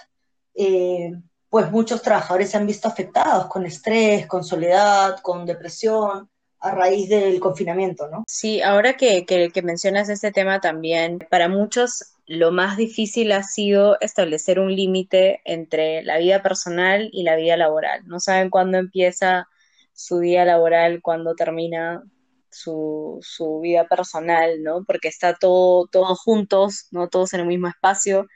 Eh, 0.55 1.11
pues 1.55 1.71
muchos 1.71 2.01
trabajadores 2.01 2.51
se 2.51 2.57
han 2.57 2.67
visto 2.67 2.89
afectados 2.89 3.45
con 3.45 3.65
estrés, 3.65 4.27
con 4.27 4.43
soledad, 4.43 5.21
con 5.21 5.45
depresión, 5.45 6.29
a 6.59 6.71
raíz 6.71 7.07
del 7.07 7.39
confinamiento, 7.39 8.09
¿no? 8.09 8.25
Sí, 8.27 8.61
ahora 8.61 8.97
que, 8.97 9.25
que, 9.25 9.61
mencionas 9.61 10.09
este 10.09 10.33
tema 10.33 10.59
también, 10.59 11.25
para 11.31 11.47
muchos 11.47 12.11
lo 12.25 12.51
más 12.51 12.75
difícil 12.75 13.31
ha 13.31 13.41
sido 13.43 13.97
establecer 14.01 14.59
un 14.59 14.75
límite 14.75 15.39
entre 15.45 16.03
la 16.03 16.17
vida 16.17 16.43
personal 16.43 17.09
y 17.13 17.23
la 17.23 17.37
vida 17.37 17.55
laboral. 17.55 18.05
No 18.05 18.19
saben 18.19 18.49
cuándo 18.49 18.77
empieza 18.77 19.47
su 19.93 20.19
día 20.19 20.43
laboral, 20.43 21.01
cuándo 21.01 21.35
termina 21.35 22.03
su, 22.49 23.19
su 23.21 23.61
vida 23.61 23.87
personal, 23.87 24.61
¿no? 24.61 24.83
Porque 24.83 25.07
está 25.07 25.35
todo, 25.35 25.87
todos 25.87 26.19
juntos, 26.19 26.89
¿no? 26.91 27.07
Todos 27.07 27.33
en 27.33 27.39
el 27.39 27.47
mismo 27.47 27.69
espacio, 27.69 28.27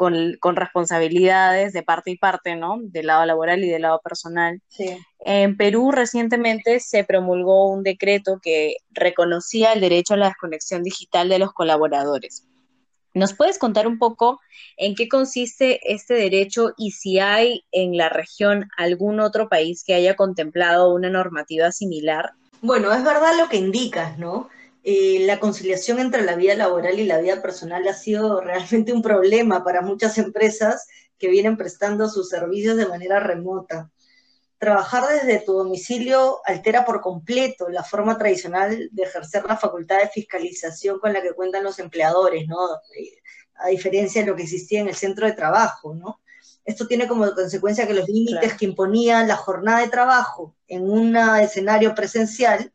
con, 0.00 0.38
con, 0.40 0.56
responsabilidades 0.56 1.74
de 1.74 1.82
parte 1.82 2.10
y 2.10 2.16
parte, 2.16 2.56
¿no? 2.56 2.78
Del 2.80 3.08
lado 3.08 3.26
laboral 3.26 3.62
y 3.62 3.68
del 3.68 3.82
lado 3.82 4.00
personal. 4.02 4.62
Sí. 4.68 4.96
En 5.26 5.58
Perú 5.58 5.92
recientemente 5.92 6.80
se 6.80 7.04
promulgó 7.04 7.68
un 7.68 7.82
decreto 7.82 8.38
que 8.42 8.76
reconocía 8.92 9.74
el 9.74 9.82
derecho 9.82 10.14
a 10.14 10.16
la 10.16 10.28
desconexión 10.28 10.82
digital 10.82 11.28
de 11.28 11.38
los 11.38 11.52
colaboradores. 11.52 12.46
¿Nos 13.12 13.34
puedes 13.34 13.58
contar 13.58 13.86
un 13.86 13.98
poco 13.98 14.40
en 14.78 14.94
qué 14.94 15.06
consiste 15.06 15.80
este 15.92 16.14
derecho 16.14 16.72
y 16.78 16.92
si 16.92 17.18
hay 17.18 17.64
en 17.70 17.98
la 17.98 18.08
región 18.08 18.70
algún 18.78 19.20
otro 19.20 19.50
país 19.50 19.84
que 19.84 19.92
haya 19.92 20.16
contemplado 20.16 20.94
una 20.94 21.10
normativa 21.10 21.72
similar? 21.72 22.30
Bueno, 22.62 22.90
es 22.90 23.04
verdad 23.04 23.36
lo 23.36 23.50
que 23.50 23.58
indicas, 23.58 24.18
¿no? 24.18 24.48
Eh, 24.82 25.24
la 25.26 25.38
conciliación 25.40 25.98
entre 25.98 26.22
la 26.22 26.36
vida 26.36 26.54
laboral 26.54 26.98
y 26.98 27.04
la 27.04 27.18
vida 27.18 27.42
personal 27.42 27.86
ha 27.86 27.94
sido 27.94 28.40
realmente 28.42 28.92
un 28.92 29.02
problema 29.02 29.64
para 29.64 29.82
muchas 29.82 30.18
empresas 30.18 30.86
que 31.18 31.28
vienen 31.28 31.56
prestando 31.56 32.08
sus 32.08 32.28
servicios 32.28 32.76
de 32.76 32.86
manera 32.86 33.20
remota 33.20 33.90
trabajar 34.60 35.04
desde 35.08 35.42
tu 35.42 35.54
domicilio 35.54 36.40
altera 36.44 36.84
por 36.84 37.00
completo 37.00 37.70
la 37.70 37.82
forma 37.82 38.18
tradicional 38.18 38.90
de 38.92 39.02
ejercer 39.02 39.42
la 39.46 39.56
facultad 39.56 40.00
de 40.00 40.10
fiscalización 40.10 41.00
con 41.00 41.14
la 41.14 41.22
que 41.22 41.32
cuentan 41.32 41.64
los 41.64 41.78
empleadores, 41.78 42.46
¿no? 42.46 42.58
A 43.54 43.68
diferencia 43.68 44.20
de 44.20 44.28
lo 44.28 44.36
que 44.36 44.42
existía 44.42 44.80
en 44.80 44.88
el 44.88 44.94
centro 44.94 45.26
de 45.26 45.32
trabajo, 45.32 45.94
¿no? 45.94 46.20
Esto 46.62 46.86
tiene 46.86 47.08
como 47.08 47.34
consecuencia 47.34 47.86
que 47.86 47.94
los 47.94 48.06
límites 48.06 48.38
claro. 48.38 48.56
que 48.58 48.64
imponía 48.66 49.24
la 49.24 49.36
jornada 49.36 49.80
de 49.80 49.88
trabajo 49.88 50.54
en 50.68 50.82
un 50.90 51.16
escenario 51.16 51.94
presencial 51.94 52.70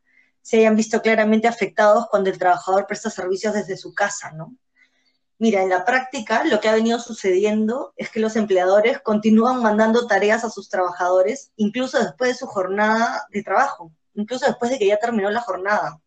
se 0.45 0.57
hayan 0.57 0.75
visto 0.75 1.01
claramente 1.01 1.47
afectados 1.47 2.05
cuando 2.07 2.29
el 2.29 2.37
trabajador 2.37 2.85
presta 2.85 3.09
servicios 3.09 3.55
desde 3.55 3.77
su 3.77 3.95
casa, 3.95 4.31
¿no? 4.33 4.55
Mira, 5.39 5.63
en 5.63 5.69
la 5.69 5.83
práctica 5.85 6.43
lo 6.43 6.59
que 6.59 6.69
ha 6.69 6.75
venido 6.75 6.99
sucediendo 6.99 7.93
es 7.97 8.11
que 8.11 8.19
los 8.19 8.35
empleadores 8.35 9.01
continúan 9.01 9.63
mandando 9.63 10.05
tareas 10.05 10.43
a 10.43 10.51
sus 10.51 10.69
trabajadores, 10.69 11.51
incluso 11.55 11.97
después 11.97 12.29
de 12.29 12.37
su 12.37 12.45
jornada 12.45 13.25
de 13.31 13.41
trabajo, 13.41 13.91
incluso 14.13 14.45
después 14.45 14.69
de 14.69 14.77
que 14.77 14.85
ya 14.85 14.97
terminó 14.97 15.31
la 15.31 15.41
jornada. 15.41 15.99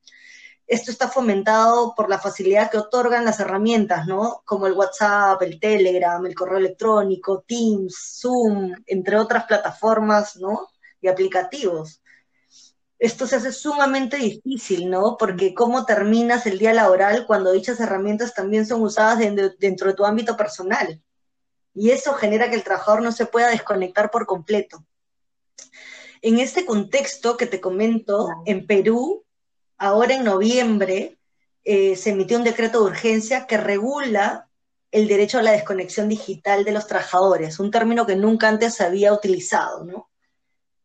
Esto 0.69 0.93
está 0.93 1.09
fomentado 1.09 1.95
por 1.97 2.09
la 2.09 2.21
facilidad 2.21 2.71
que 2.71 2.79
otorgan 2.79 3.25
las 3.25 3.41
herramientas, 3.41 4.07
¿no? 4.07 4.43
Como 4.45 4.69
el 4.69 4.75
WhatsApp, 4.75 5.43
el 5.43 5.59
Telegram, 5.59 6.25
el 6.25 6.37
correo 6.37 6.59
electrónico, 6.59 7.43
Teams, 7.45 8.21
Zoom, 8.21 8.73
entre 8.87 9.17
otras 9.17 9.47
plataformas, 9.47 10.37
¿no? 10.37 10.69
Y 11.01 11.09
aplicativos 11.09 12.03
esto 12.99 13.27
se 13.27 13.37
hace 13.37 13.53
sumamente 13.53 14.17
difícil, 14.17 14.91
¿no? 14.91 15.17
Porque 15.17 15.55
cómo 15.55 15.85
terminas 15.85 16.47
el 16.47 16.59
día 16.59 16.73
laboral 16.75 17.27
cuando 17.27 17.53
dichas 17.53 17.79
herramientas 17.81 18.35
también 18.35 18.67
son 18.67 18.83
usadas 18.83 19.19
dentro, 19.19 19.51
dentro 19.59 19.89
de 19.89 19.95
tu 19.95 20.05
ámbito 20.05 20.37
personal. 20.37 21.01
Y 21.75 21.91
eso 21.91 22.15
genera 22.15 22.51
que 22.51 22.57
el 22.57 22.65
trabajador 22.65 23.03
no 23.03 23.13
se 23.13 23.27
pueda 23.27 23.51
desconectar 23.51 24.11
por 24.11 24.27
completo. 24.27 24.85
En 26.23 26.41
este 26.41 26.67
contexto 26.67 27.37
que 27.37 27.47
te 27.47 27.61
comento, 27.61 28.29
en 28.47 28.67
Perú, 28.67 29.25
ahora 29.77 30.15
en 30.15 30.25
noviembre, 30.25 31.19
eh, 31.63 31.95
se 31.95 32.11
emitió 32.11 32.37
un 32.37 32.45
decreto 32.45 32.81
de 32.81 32.91
urgencia 32.91 33.47
que 33.47 33.57
regula 33.57 34.49
el 34.91 35.07
derecho 35.07 35.39
a 35.39 35.43
la 35.43 35.53
desconexión 35.53 36.09
digital 36.09 36.65
de 36.65 36.73
los 36.73 36.87
trabajadores, 36.87 37.61
un 37.61 37.71
término 37.71 38.07
que 38.07 38.17
nunca 38.17 38.49
antes 38.49 38.75
se 38.75 38.85
había 38.85 39.13
utilizado, 39.13 39.85
¿no? 39.85 40.08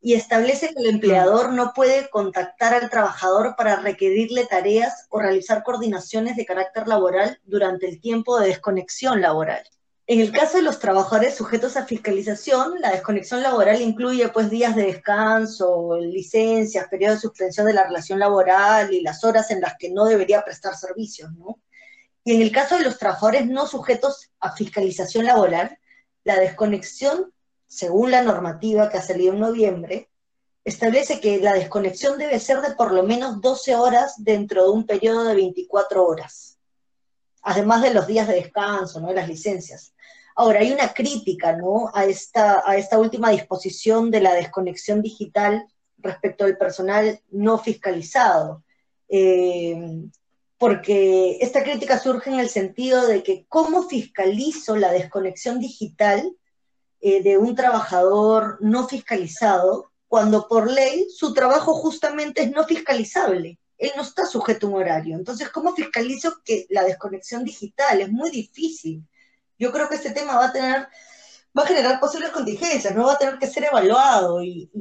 Y 0.05 0.15
establece 0.15 0.73
que 0.73 0.81
el 0.81 0.89
empleador 0.89 1.53
no 1.53 1.71
puede 1.73 2.09
contactar 2.09 2.73
al 2.73 2.89
trabajador 2.89 3.55
para 3.55 3.77
requerirle 3.77 4.45
tareas 4.45 5.07
o 5.09 5.21
realizar 5.21 5.63
coordinaciones 5.63 6.35
de 6.35 6.45
carácter 6.45 6.89
laboral 6.89 7.39
durante 7.45 7.87
el 7.87 8.01
tiempo 8.01 8.37
de 8.37 8.49
desconexión 8.49 9.21
laboral. 9.21 9.63
En 10.05 10.19
el 10.19 10.33
caso 10.33 10.57
de 10.57 10.63
los 10.63 10.79
trabajadores 10.79 11.35
sujetos 11.35 11.77
a 11.77 11.85
fiscalización, 11.85 12.81
la 12.81 12.91
desconexión 12.91 13.41
laboral 13.41 13.81
incluye 13.81 14.27
pues 14.27 14.49
días 14.49 14.75
de 14.75 14.87
descanso, 14.87 15.97
licencias, 15.97 16.89
periodos 16.89 17.19
de 17.19 17.21
suspensión 17.21 17.67
de 17.67 17.73
la 17.73 17.85
relación 17.85 18.19
laboral 18.19 18.93
y 18.93 18.99
las 18.99 19.23
horas 19.23 19.51
en 19.51 19.61
las 19.61 19.77
que 19.79 19.89
no 19.89 20.03
debería 20.03 20.43
prestar 20.43 20.75
servicios, 20.75 21.31
¿no? 21.31 21.61
Y 22.25 22.35
en 22.35 22.41
el 22.41 22.51
caso 22.51 22.77
de 22.77 22.83
los 22.83 22.97
trabajadores 22.97 23.47
no 23.47 23.67
sujetos 23.67 24.31
a 24.41 24.53
fiscalización 24.53 25.25
laboral, 25.25 25.77
la 26.25 26.37
desconexión 26.37 27.32
según 27.73 28.11
la 28.11 28.21
normativa 28.21 28.89
que 28.89 28.99
ha 28.99 29.01
salido 29.01 29.33
en 29.33 29.39
noviembre, 29.39 30.09
establece 30.63 31.19
que 31.19 31.39
la 31.39 31.53
desconexión 31.53 32.19
debe 32.19 32.39
ser 32.39 32.61
de 32.61 32.75
por 32.75 32.93
lo 32.93 33.01
menos 33.01 33.41
12 33.41 33.75
horas 33.75 34.13
dentro 34.19 34.65
de 34.65 34.69
un 34.69 34.85
periodo 34.85 35.23
de 35.23 35.33
24 35.33 36.05
horas, 36.05 36.59
además 37.41 37.81
de 37.81 37.93
los 37.93 38.05
días 38.05 38.27
de 38.27 38.35
descanso, 38.35 38.99
¿no? 38.99 39.11
las 39.11 39.27
licencias. 39.27 39.93
Ahora, 40.35 40.59
hay 40.59 40.71
una 40.71 40.93
crítica 40.93 41.53
¿no? 41.53 41.89
a, 41.93 42.05
esta, 42.05 42.61
a 42.63 42.77
esta 42.77 42.99
última 42.99 43.31
disposición 43.31 44.11
de 44.11 44.21
la 44.21 44.35
desconexión 44.35 45.01
digital 45.01 45.65
respecto 45.97 46.45
al 46.45 46.57
personal 46.57 47.21
no 47.31 47.57
fiscalizado, 47.57 48.63
eh, 49.09 50.05
porque 50.59 51.39
esta 51.41 51.63
crítica 51.63 51.97
surge 51.97 52.29
en 52.29 52.39
el 52.39 52.49
sentido 52.49 53.07
de 53.07 53.23
que 53.23 53.45
cómo 53.49 53.89
fiscalizo 53.89 54.75
la 54.75 54.91
desconexión 54.91 55.59
digital 55.59 56.35
eh, 57.05 57.21
de 57.21 57.37
un 57.37 57.53
trabajador 57.53 58.57
no 58.61 58.87
fiscalizado 58.87 59.91
cuando 60.07 60.47
por 60.47 60.71
ley 60.71 61.05
su 61.13 61.33
trabajo 61.33 61.73
justamente 61.73 62.43
es 62.43 62.51
no 62.51 62.63
fiscalizable. 62.63 63.59
Él 63.77 63.91
no 63.97 64.03
está 64.03 64.25
sujeto 64.25 64.67
a 64.67 64.69
un 64.69 64.75
horario. 64.77 65.17
Entonces, 65.17 65.49
¿cómo 65.49 65.75
fiscalizo 65.75 66.41
que 66.45 66.65
la 66.69 66.85
desconexión 66.85 67.43
digital? 67.43 67.99
Es 67.99 68.09
muy 68.09 68.31
difícil. 68.31 69.05
Yo 69.59 69.73
creo 69.73 69.89
que 69.89 69.95
este 69.95 70.11
tema 70.11 70.37
va 70.37 70.45
a 70.45 70.53
tener, 70.53 70.87
va 71.57 71.63
a 71.63 71.67
generar 71.67 71.99
posibles 71.99 72.29
contingencias, 72.29 72.95
no 72.95 73.07
va 73.07 73.15
a 73.15 73.17
tener 73.17 73.37
que 73.37 73.47
ser 73.47 73.65
evaluado 73.65 74.41
y, 74.41 74.71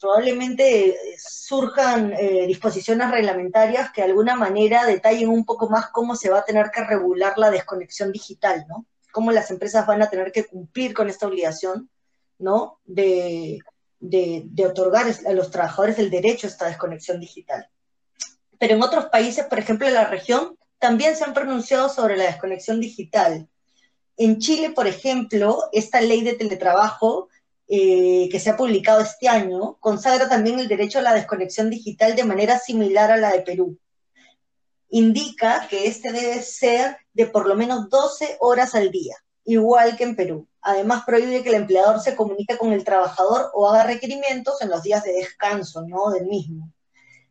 probablemente 0.00 0.96
surjan 1.18 2.14
eh, 2.14 2.46
disposiciones 2.48 3.12
reglamentarias 3.12 3.92
que 3.92 4.00
de 4.00 4.08
alguna 4.08 4.34
manera 4.34 4.86
detallen 4.86 5.28
un 5.28 5.44
poco 5.44 5.68
más 5.68 5.90
cómo 5.90 6.16
se 6.16 6.30
va 6.30 6.38
a 6.40 6.44
tener 6.44 6.72
que 6.72 6.82
regular 6.82 7.38
la 7.38 7.50
desconexión 7.50 8.10
digital, 8.10 8.64
¿no? 8.66 8.86
Cómo 9.12 9.32
las 9.32 9.50
empresas 9.50 9.86
van 9.86 10.02
a 10.02 10.10
tener 10.10 10.32
que 10.32 10.44
cumplir 10.44 10.94
con 10.94 11.08
esta 11.08 11.26
obligación, 11.26 11.90
¿no? 12.38 12.80
De, 12.84 13.60
otorgar 14.66 15.06
a 15.26 15.32
los 15.32 15.50
trabajadores 15.50 15.98
el 15.98 16.10
derecho 16.10 16.46
a 16.46 16.50
esta 16.50 16.66
desconexión 16.66 17.20
digital. 17.20 17.68
Pero 18.58 18.74
en 18.74 18.82
otros 18.82 19.06
países, 19.06 19.44
por 19.46 19.58
ejemplo 19.58 19.86
en 19.86 19.94
la 19.94 20.06
región, 20.06 20.56
también 20.78 21.16
se 21.16 21.24
han 21.24 21.34
pronunciado 21.34 21.88
sobre 21.88 22.16
la 22.16 22.24
desconexión 22.24 22.80
digital. 22.80 23.48
En 24.16 24.38
Chile, 24.38 24.70
por 24.70 24.86
ejemplo, 24.86 25.64
esta 25.72 26.00
ley 26.00 26.22
de 26.22 26.34
teletrabajo 26.34 27.28
eh, 27.68 28.28
que 28.32 28.40
se 28.40 28.50
ha 28.50 28.56
publicado 28.56 29.00
este 29.00 29.28
año 29.28 29.76
consagra 29.78 30.28
también 30.28 30.58
el 30.58 30.66
derecho 30.68 30.98
a 30.98 31.02
la 31.02 31.14
desconexión 31.14 31.70
digital 31.70 32.16
de 32.16 32.24
manera 32.24 32.58
similar 32.58 33.10
a 33.12 33.16
la 33.16 33.32
de 33.32 33.42
Perú. 33.42 33.78
Indica 34.90 35.66
que 35.68 35.86
este 35.86 36.12
debe 36.12 36.42
ser 36.42 36.98
de 37.12 37.26
por 37.26 37.46
lo 37.46 37.54
menos 37.54 37.88
12 37.88 38.36
horas 38.40 38.74
al 38.74 38.90
día, 38.90 39.16
igual 39.44 39.96
que 39.96 40.04
en 40.04 40.16
Perú. 40.16 40.48
Además, 40.62 41.04
prohíbe 41.06 41.42
que 41.42 41.48
el 41.48 41.54
empleador 41.54 42.00
se 42.00 42.16
comunique 42.16 42.58
con 42.58 42.72
el 42.72 42.84
trabajador 42.84 43.50
o 43.54 43.68
haga 43.68 43.84
requerimientos 43.84 44.60
en 44.60 44.68
los 44.68 44.82
días 44.82 45.04
de 45.04 45.12
descanso, 45.12 45.82
¿no? 45.86 46.10
Del 46.10 46.26
mismo. 46.26 46.72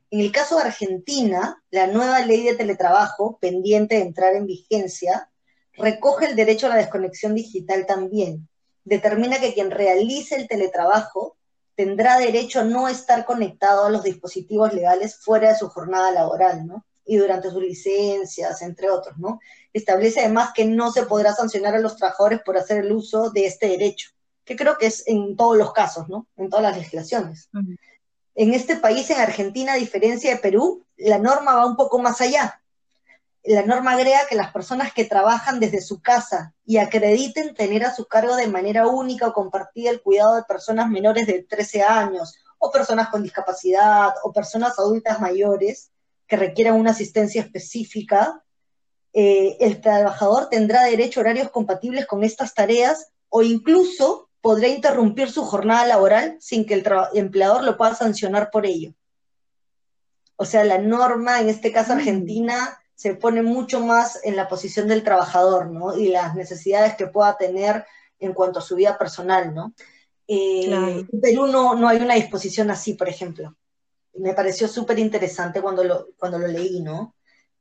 En 0.10 0.22
el 0.22 0.32
caso 0.32 0.56
de 0.56 0.64
Argentina, 0.64 1.62
la 1.70 1.86
nueva 1.88 2.26
ley 2.26 2.44
de 2.44 2.56
teletrabajo, 2.56 3.38
pendiente 3.40 3.96
de 3.96 4.02
entrar 4.02 4.34
en 4.36 4.48
vigencia, 4.48 5.30
recoge 5.74 6.26
el 6.26 6.36
derecho 6.36 6.66
a 6.66 6.70
la 6.70 6.78
desconexión 6.78 7.36
digital 7.36 7.86
también. 7.86 8.50
Determina 8.84 9.40
que 9.40 9.54
quien 9.54 9.70
realice 9.70 10.36
el 10.36 10.48
teletrabajo 10.48 11.38
tendrá 11.76 12.18
derecho 12.18 12.62
a 12.62 12.64
no 12.64 12.88
estar 12.88 13.24
conectado 13.26 13.86
a 13.86 13.90
los 13.90 14.04
dispositivos 14.04 14.74
legales 14.74 15.18
fuera 15.18 15.50
de 15.50 15.58
su 15.58 15.70
jornada 15.70 16.12
laboral, 16.12 16.66
¿no? 16.66 16.86
Y 17.10 17.18
durante 17.18 17.50
sus 17.50 17.64
licencias, 17.64 18.62
entre 18.62 18.92
otros, 18.92 19.18
¿no? 19.18 19.40
Establece 19.74 20.20
además 20.20 20.52
que 20.54 20.64
no 20.66 20.92
se 20.92 21.08
podrá 21.08 21.34
sancionar 21.34 21.74
a 21.74 21.80
los 21.80 21.96
trabajadores 21.96 22.42
por 22.46 22.56
hacer 22.56 22.86
el 22.86 22.92
uso 22.92 23.32
de 23.32 23.48
este 23.48 23.68
derecho, 23.68 24.12
que 24.46 24.56
creo 24.56 24.78
que 24.78 24.86
es 24.86 25.08
en 25.08 25.36
todos 25.36 25.58
los 25.58 25.74
casos, 25.74 26.08
¿no? 26.08 26.28
En 26.38 26.52
todas 26.52 26.62
las 26.62 26.78
legislaciones. 26.78 27.50
En 28.36 28.54
este 28.54 28.76
país, 28.76 29.10
en 29.10 29.20
Argentina, 29.20 29.74
a 29.74 29.78
diferencia 29.78 30.30
de 30.30 30.40
Perú, 30.40 30.86
la 30.98 31.18
norma 31.18 31.56
va 31.56 31.66
un 31.66 31.76
poco 31.76 31.98
más 31.98 32.22
allá. 32.22 32.62
La 33.44 33.66
norma 33.66 33.94
agrega 33.94 34.28
que 34.30 34.36
las 34.36 34.54
personas 34.54 34.94
que 34.94 35.06
trabajan 35.06 35.60
desde 35.60 35.82
su 35.82 36.04
casa 36.04 36.54
y 36.64 36.78
acrediten 36.78 37.56
tener 37.56 37.86
a 37.86 37.96
su 37.96 38.06
cargo 38.06 38.36
de 38.36 38.48
manera 38.48 38.86
única 38.86 39.30
o 39.30 39.34
compartida 39.34 39.90
el 39.90 40.04
cuidado 40.04 40.36
de 40.36 40.44
personas 40.44 40.92
menores 40.92 41.26
de 41.26 41.42
13 41.42 41.82
años, 41.82 42.36
o 42.60 42.70
personas 42.70 43.10
con 43.10 43.24
discapacidad, 43.24 44.10
o 44.24 44.32
personas 44.32 44.78
adultas 44.78 45.20
mayores, 45.20 45.90
que 46.30 46.38
requieran 46.38 46.76
una 46.76 46.92
asistencia 46.92 47.42
específica, 47.42 48.44
eh, 49.14 49.58
el 49.60 49.82
trabajador 49.82 50.48
tendrá 50.48 50.84
derecho 50.84 51.20
a 51.20 51.22
horarios 51.22 51.50
compatibles 51.50 52.06
con 52.06 52.24
estas 52.24 52.54
tareas 52.54 53.12
o 53.30 53.42
incluso 53.42 54.30
podrá 54.40 54.68
interrumpir 54.68 55.32
su 55.32 55.44
jornada 55.44 55.88
laboral 55.88 56.38
sin 56.40 56.66
que 56.66 56.76
el 56.76 56.86
empleador 57.16 57.64
lo 57.64 57.76
pueda 57.76 57.96
sancionar 57.96 58.52
por 58.52 58.68
ello. 58.68 58.94
O 60.36 60.46
sea, 60.46 60.64
la 60.64 60.78
norma, 60.78 61.42
en 61.42 61.50
este 61.50 61.72
caso 61.72 61.96
mm. 61.96 61.98
Argentina, 61.98 62.80
se 62.94 63.16
pone 63.16 63.42
mucho 63.42 63.80
más 63.80 64.20
en 64.24 64.36
la 64.36 64.48
posición 64.48 64.88
del 64.88 65.04
trabajador, 65.04 65.72
¿no? 65.72 65.98
Y 65.98 66.10
las 66.10 66.36
necesidades 66.36 66.96
que 66.96 67.08
pueda 67.08 67.38
tener 67.38 67.86
en 68.20 68.34
cuanto 68.34 68.60
a 68.60 68.62
su 68.62 68.76
vida 68.76 68.98
personal, 68.98 69.56
¿no? 69.56 69.74
Eh, 70.28 71.06
en 71.12 71.22
Perú 71.22 71.48
no, 71.48 71.74
no 71.74 71.88
hay 71.88 71.98
una 71.98 72.14
disposición 72.14 72.70
así, 72.70 72.94
por 72.94 73.10
ejemplo 73.10 73.56
me 74.20 74.34
pareció 74.34 74.68
súper 74.68 75.00
interesante 75.00 75.62
cuando 75.62 75.84
lo, 75.84 76.08
cuando 76.18 76.38
lo 76.38 76.48
leí, 76.48 76.82
¿no? 76.82 77.16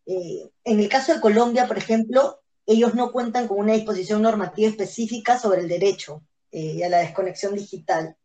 Eh, 0.06 0.50
en 0.64 0.80
el 0.80 0.88
caso 0.88 1.14
de 1.14 1.20
Colombia, 1.20 1.66
por 1.66 1.78
ejemplo, 1.78 2.40
ellos 2.66 2.94
no 2.94 3.12
cuentan 3.12 3.46
con 3.46 3.58
una 3.58 3.74
disposición 3.74 4.22
normativa 4.22 4.68
específica 4.68 5.38
sobre 5.38 5.60
el 5.60 5.68
derecho 5.68 6.22
eh, 6.50 6.84
a 6.84 6.88
la 6.88 6.98
desconexión 6.98 7.54
digital. 7.54 8.16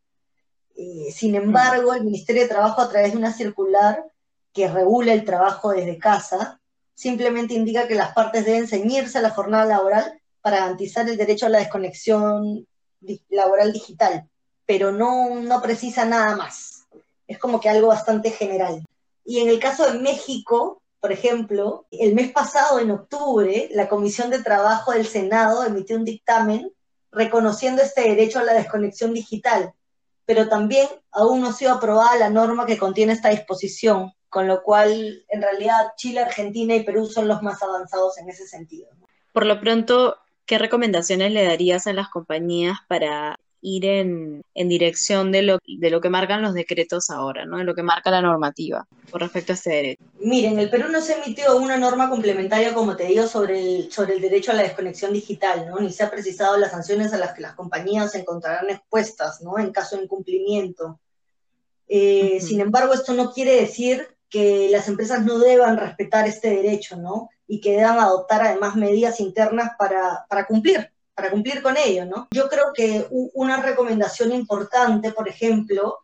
Eh, 0.75 1.11
sin 1.11 1.35
embargo, 1.35 1.93
el 1.93 2.03
Ministerio 2.03 2.43
de 2.43 2.49
Trabajo, 2.49 2.81
a 2.81 2.89
través 2.89 3.11
de 3.11 3.17
una 3.17 3.31
circular 3.31 4.03
que 4.51 4.67
regula 4.67 5.13
el 5.13 5.25
trabajo 5.25 5.71
desde 5.71 5.99
casa, 5.99 6.59
simplemente 6.95 7.53
indica 7.53 7.87
que 7.87 7.95
las 7.95 8.13
partes 8.13 8.45
deben 8.45 8.67
ceñirse 8.67 9.17
a 9.17 9.21
la 9.21 9.29
jornada 9.29 9.65
laboral 9.65 10.19
para 10.41 10.59
garantizar 10.59 11.07
el 11.07 11.17
derecho 11.17 11.45
a 11.45 11.49
la 11.49 11.59
desconexión 11.59 12.67
laboral 13.29 13.71
digital, 13.71 14.29
pero 14.65 14.91
no, 14.91 15.35
no 15.41 15.61
precisa 15.61 16.05
nada 16.05 16.35
más 16.35 16.72
es 17.27 17.37
como 17.39 17.59
que 17.59 17.69
algo 17.69 17.87
bastante 17.87 18.31
general. 18.31 18.83
Y 19.25 19.39
en 19.39 19.49
el 19.49 19.59
caso 19.59 19.91
de 19.91 19.99
México, 19.99 20.81
por 20.99 21.11
ejemplo, 21.11 21.85
el 21.91 22.15
mes 22.15 22.31
pasado, 22.31 22.79
en 22.79 22.91
octubre, 22.91 23.69
la 23.73 23.89
Comisión 23.89 24.29
de 24.29 24.41
Trabajo 24.41 24.91
del 24.91 25.05
Senado 25.05 25.65
emitió 25.65 25.97
un 25.97 26.05
dictamen 26.05 26.71
reconociendo 27.11 27.81
este 27.81 28.01
derecho 28.01 28.39
a 28.39 28.43
la 28.43 28.53
desconexión 28.53 29.13
digital, 29.13 29.73
pero 30.25 30.47
también 30.47 30.87
aún 31.11 31.41
no 31.41 31.49
ha 31.49 31.53
sido 31.53 31.73
aprobada 31.73 32.15
la 32.17 32.29
norma 32.29 32.65
que 32.65 32.77
contiene 32.77 33.13
esta 33.13 33.29
disposición, 33.29 34.13
con 34.29 34.47
lo 34.47 34.63
cual 34.63 35.25
en 35.27 35.41
realidad 35.41 35.93
Chile, 35.97 36.21
Argentina 36.21 36.73
y 36.75 36.83
Perú 36.83 37.05
son 37.05 37.27
los 37.27 37.41
más 37.41 37.61
avanzados 37.61 38.17
en 38.17 38.29
ese 38.29 38.47
sentido. 38.47 38.87
Por 39.31 39.45
lo 39.45 39.59
pronto, 39.59 40.17
¿qué 40.45 40.57
recomendaciones 40.57 41.31
le 41.31 41.43
darías 41.45 41.85
a 41.85 41.93
las 41.93 42.09
compañías 42.09 42.77
para 42.87 43.39
ir 43.63 43.85
en, 43.85 44.43
dirección 44.53 45.31
de 45.31 45.41
lo, 45.41 45.59
de 45.65 45.89
lo 45.89 46.01
que 46.01 46.09
marcan 46.09 46.41
los 46.41 46.53
decretos 46.53 47.09
ahora, 47.09 47.45
¿no? 47.45 47.57
De 47.57 47.63
lo 47.63 47.73
que 47.73 47.81
marca 47.81 48.11
la 48.11 48.21
normativa 48.21 48.85
con 49.09 49.21
respecto 49.21 49.53
a 49.53 49.55
este 49.55 49.69
derecho. 49.69 50.03
Miren, 50.19 50.59
el 50.59 50.69
Perú 50.69 50.89
no 50.91 50.99
se 50.99 51.13
emitió 51.13 51.55
una 51.55 51.77
norma 51.77 52.09
complementaria, 52.09 52.73
como 52.73 52.97
te 52.97 53.05
digo, 53.05 53.25
sobre 53.25 53.59
el, 53.59 53.91
sobre 53.91 54.15
el 54.15 54.21
derecho 54.21 54.51
a 54.51 54.55
la 54.55 54.63
desconexión 54.63 55.13
digital, 55.13 55.65
¿no? 55.69 55.79
Ni 55.79 55.93
se 55.93 56.03
ha 56.03 56.11
precisado 56.11 56.57
las 56.57 56.71
sanciones 56.71 57.13
a 57.13 57.17
las 57.17 57.33
que 57.33 57.41
las 57.41 57.55
compañías 57.55 58.11
se 58.11 58.19
encontrarán 58.19 58.69
expuestas, 58.69 59.41
¿no? 59.41 59.57
En 59.57 59.71
caso 59.71 59.95
de 59.95 60.03
incumplimiento. 60.03 60.99
Eh, 61.87 62.39
sin 62.41 62.59
embargo, 62.59 62.93
esto 62.93 63.13
no 63.13 63.31
quiere 63.31 63.55
decir 63.55 64.05
que 64.29 64.67
las 64.71 64.89
empresas 64.89 65.23
no 65.23 65.39
deban 65.39 65.77
respetar 65.77 66.27
este 66.27 66.49
derecho, 66.49 66.97
¿no? 66.97 67.29
Y 67.47 67.61
que 67.61 67.77
deban 67.77 67.99
adoptar 67.99 68.41
además 68.41 68.75
medidas 68.75 69.21
internas 69.21 69.71
para, 69.77 70.25
para 70.27 70.45
cumplir 70.45 70.92
para 71.15 71.31
cumplir 71.31 71.61
con 71.61 71.77
ello, 71.77 72.05
¿no? 72.05 72.27
Yo 72.31 72.49
creo 72.49 72.73
que 72.73 73.07
una 73.11 73.61
recomendación 73.61 74.31
importante, 74.31 75.11
por 75.11 75.27
ejemplo, 75.27 75.99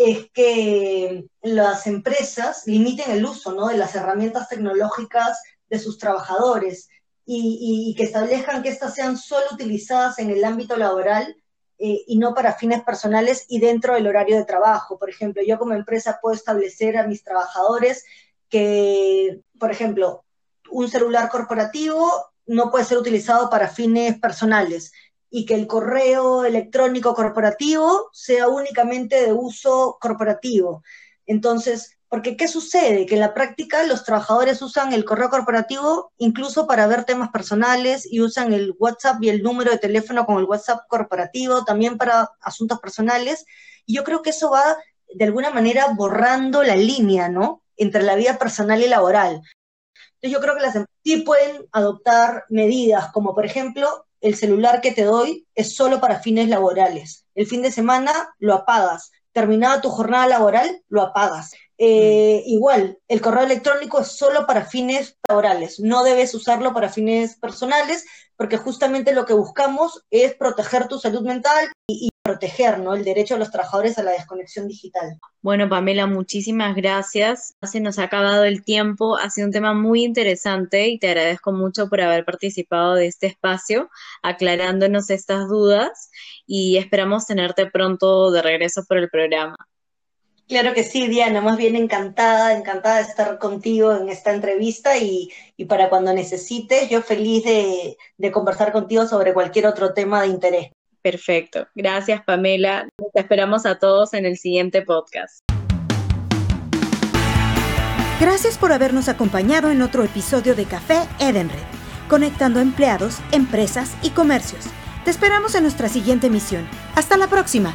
es 0.00 0.30
que 0.32 1.26
las 1.42 1.86
empresas 1.86 2.62
limiten 2.66 3.10
el 3.10 3.24
uso 3.24 3.52
¿no? 3.52 3.68
de 3.68 3.76
las 3.76 3.94
herramientas 3.94 4.48
tecnológicas 4.48 5.42
de 5.68 5.78
sus 5.78 5.98
trabajadores 5.98 6.88
y, 7.26 7.94
que 7.96 8.04
establezcan 8.04 8.62
que 8.62 8.70
éstas 8.70 8.94
sean 8.94 9.18
solo 9.18 9.44
utilizadas 9.52 10.18
en 10.18 10.30
el 10.30 10.42
ámbito 10.42 10.76
laboral 10.76 11.36
eh, 11.78 12.02
y 12.06 12.18
no 12.18 12.34
para 12.34 12.54
fines 12.54 12.82
personales 12.82 13.44
y 13.48 13.60
dentro 13.60 13.94
del 13.94 14.06
horario 14.06 14.36
de 14.36 14.46
trabajo. 14.46 14.98
Por 14.98 15.10
ejemplo, 15.10 15.42
yo 15.46 15.58
como 15.58 15.74
empresa 15.74 16.18
puedo 16.20 16.34
establecer 16.34 16.96
a 16.96 17.06
mis 17.06 17.22
trabajadores 17.22 18.04
que, 18.48 19.42
por 19.58 19.70
ejemplo, 19.70 20.24
un 20.70 20.88
celular 20.88 21.28
corporativo 21.28 22.29
no 22.50 22.68
puede 22.68 22.84
ser 22.84 22.98
utilizado 22.98 23.48
para 23.48 23.68
fines 23.68 24.18
personales 24.18 24.90
y 25.30 25.46
que 25.46 25.54
el 25.54 25.68
correo 25.68 26.44
electrónico 26.44 27.14
corporativo 27.14 28.10
sea 28.12 28.48
únicamente 28.48 29.24
de 29.24 29.32
uso 29.32 29.98
corporativo. 30.00 30.82
Entonces, 31.26 31.96
porque 32.08 32.36
¿qué 32.36 32.48
sucede? 32.48 33.06
Que 33.06 33.14
en 33.14 33.20
la 33.20 33.34
práctica 33.34 33.84
los 33.84 34.02
trabajadores 34.02 34.60
usan 34.62 34.92
el 34.92 35.04
correo 35.04 35.30
corporativo 35.30 36.12
incluso 36.18 36.66
para 36.66 36.88
ver 36.88 37.04
temas 37.04 37.30
personales 37.30 38.04
y 38.10 38.20
usan 38.20 38.52
el 38.52 38.74
WhatsApp 38.76 39.22
y 39.22 39.28
el 39.28 39.44
número 39.44 39.70
de 39.70 39.78
teléfono 39.78 40.26
con 40.26 40.38
el 40.38 40.44
WhatsApp 40.44 40.80
corporativo 40.88 41.64
también 41.64 41.98
para 41.98 42.32
asuntos 42.40 42.80
personales. 42.80 43.46
Y 43.86 43.94
yo 43.94 44.02
creo 44.02 44.22
que 44.22 44.30
eso 44.30 44.50
va 44.50 44.76
de 45.14 45.24
alguna 45.24 45.50
manera 45.50 45.86
borrando 45.94 46.64
la 46.64 46.74
línea, 46.74 47.28
¿no? 47.28 47.62
Entre 47.76 48.02
la 48.02 48.16
vida 48.16 48.38
personal 48.38 48.82
y 48.82 48.88
laboral. 48.88 49.40
Entonces 50.20 50.38
yo 50.38 50.40
creo 50.42 50.54
que 50.54 50.62
las 50.62 50.76
empresas 50.76 51.00
sí 51.02 51.22
pueden 51.22 51.66
adoptar 51.72 52.44
medidas, 52.50 53.10
como 53.12 53.34
por 53.34 53.46
ejemplo, 53.46 54.06
el 54.20 54.34
celular 54.34 54.82
que 54.82 54.92
te 54.92 55.04
doy 55.04 55.46
es 55.54 55.74
solo 55.74 55.98
para 55.98 56.20
fines 56.20 56.48
laborales. 56.48 57.26
El 57.34 57.46
fin 57.46 57.62
de 57.62 57.72
semana 57.72 58.12
lo 58.38 58.54
apagas. 58.54 59.12
Terminada 59.32 59.80
tu 59.80 59.88
jornada 59.88 60.26
laboral, 60.26 60.82
lo 60.88 61.00
apagas. 61.00 61.52
Eh, 61.82 62.42
igual, 62.44 62.98
el 63.08 63.22
correo 63.22 63.44
electrónico 63.44 64.00
es 64.00 64.08
solo 64.08 64.46
para 64.46 64.66
fines 64.66 65.16
laborales, 65.26 65.80
no 65.80 66.04
debes 66.04 66.34
usarlo 66.34 66.74
para 66.74 66.90
fines 66.90 67.36
personales, 67.36 68.04
porque 68.36 68.58
justamente 68.58 69.14
lo 69.14 69.24
que 69.24 69.32
buscamos 69.32 70.04
es 70.10 70.34
proteger 70.34 70.88
tu 70.88 70.98
salud 70.98 71.22
mental 71.22 71.68
y, 71.86 72.10
proteger 72.22 72.78
¿no? 72.80 72.94
el 72.94 73.02
derecho 73.02 73.34
de 73.34 73.40
los 73.40 73.50
trabajadores 73.50 73.96
a 73.96 74.02
la 74.02 74.10
desconexión 74.12 74.68
digital. 74.68 75.18
Bueno, 75.40 75.70
Pamela, 75.70 76.06
muchísimas 76.06 76.76
gracias. 76.76 77.54
Se 77.62 77.80
nos 77.80 77.98
ha 77.98 78.04
acabado 78.04 78.44
el 78.44 78.62
tiempo. 78.62 79.16
Ha 79.16 79.30
sido 79.30 79.46
un 79.46 79.52
tema 79.52 79.72
muy 79.72 80.04
interesante 80.04 80.86
y 80.88 80.98
te 80.98 81.08
agradezco 81.08 81.50
mucho 81.50 81.88
por 81.88 82.02
haber 82.02 82.26
participado 82.26 82.94
de 82.94 83.06
este 83.06 83.26
espacio, 83.26 83.88
aclarándonos 84.22 85.08
estas 85.08 85.48
dudas 85.48 86.10
y 86.46 86.76
esperamos 86.76 87.26
tenerte 87.26 87.70
pronto 87.70 88.30
de 88.30 88.42
regreso 88.42 88.84
por 88.86 88.98
el 88.98 89.08
programa. 89.08 89.56
Claro 90.50 90.74
que 90.74 90.82
sí, 90.82 91.06
Diana, 91.06 91.40
más 91.40 91.56
bien 91.56 91.76
encantada, 91.76 92.52
encantada 92.52 92.96
de 92.96 93.02
estar 93.02 93.38
contigo 93.38 93.94
en 93.94 94.08
esta 94.08 94.32
entrevista 94.32 94.98
y, 94.98 95.30
para 95.68 95.88
cuando 95.88 96.12
necesites, 96.12 96.90
yo 96.90 97.02
feliz 97.02 97.44
de, 97.44 97.96
de 98.18 98.32
conversar 98.32 98.72
contigo 98.72 99.06
sobre 99.06 99.32
cualquier 99.32 99.68
otro 99.68 99.94
tema 99.94 100.22
de 100.22 100.26
interés. 100.26 100.72
Perfecto. 101.02 101.68
Gracias, 101.76 102.24
Pamela. 102.24 102.88
Te 103.14 103.20
esperamos 103.20 103.64
a 103.64 103.78
todos 103.78 104.12
en 104.12 104.26
el 104.26 104.38
siguiente 104.38 104.82
podcast. 104.82 105.48
Gracias 108.18 108.58
por 108.58 108.72
habernos 108.72 109.08
acompañado 109.08 109.70
en 109.70 109.82
otro 109.82 110.02
episodio 110.02 110.56
de 110.56 110.64
Café 110.64 111.02
Edenred, 111.20 111.62
conectando 112.08 112.58
empleados, 112.58 113.20
empresas 113.30 113.94
y 114.02 114.10
comercios. 114.10 114.64
Te 115.04 115.12
esperamos 115.12 115.54
en 115.54 115.62
nuestra 115.62 115.88
siguiente 115.88 116.26
emisión. 116.26 116.68
Hasta 116.96 117.16
la 117.16 117.28
próxima. 117.28 117.72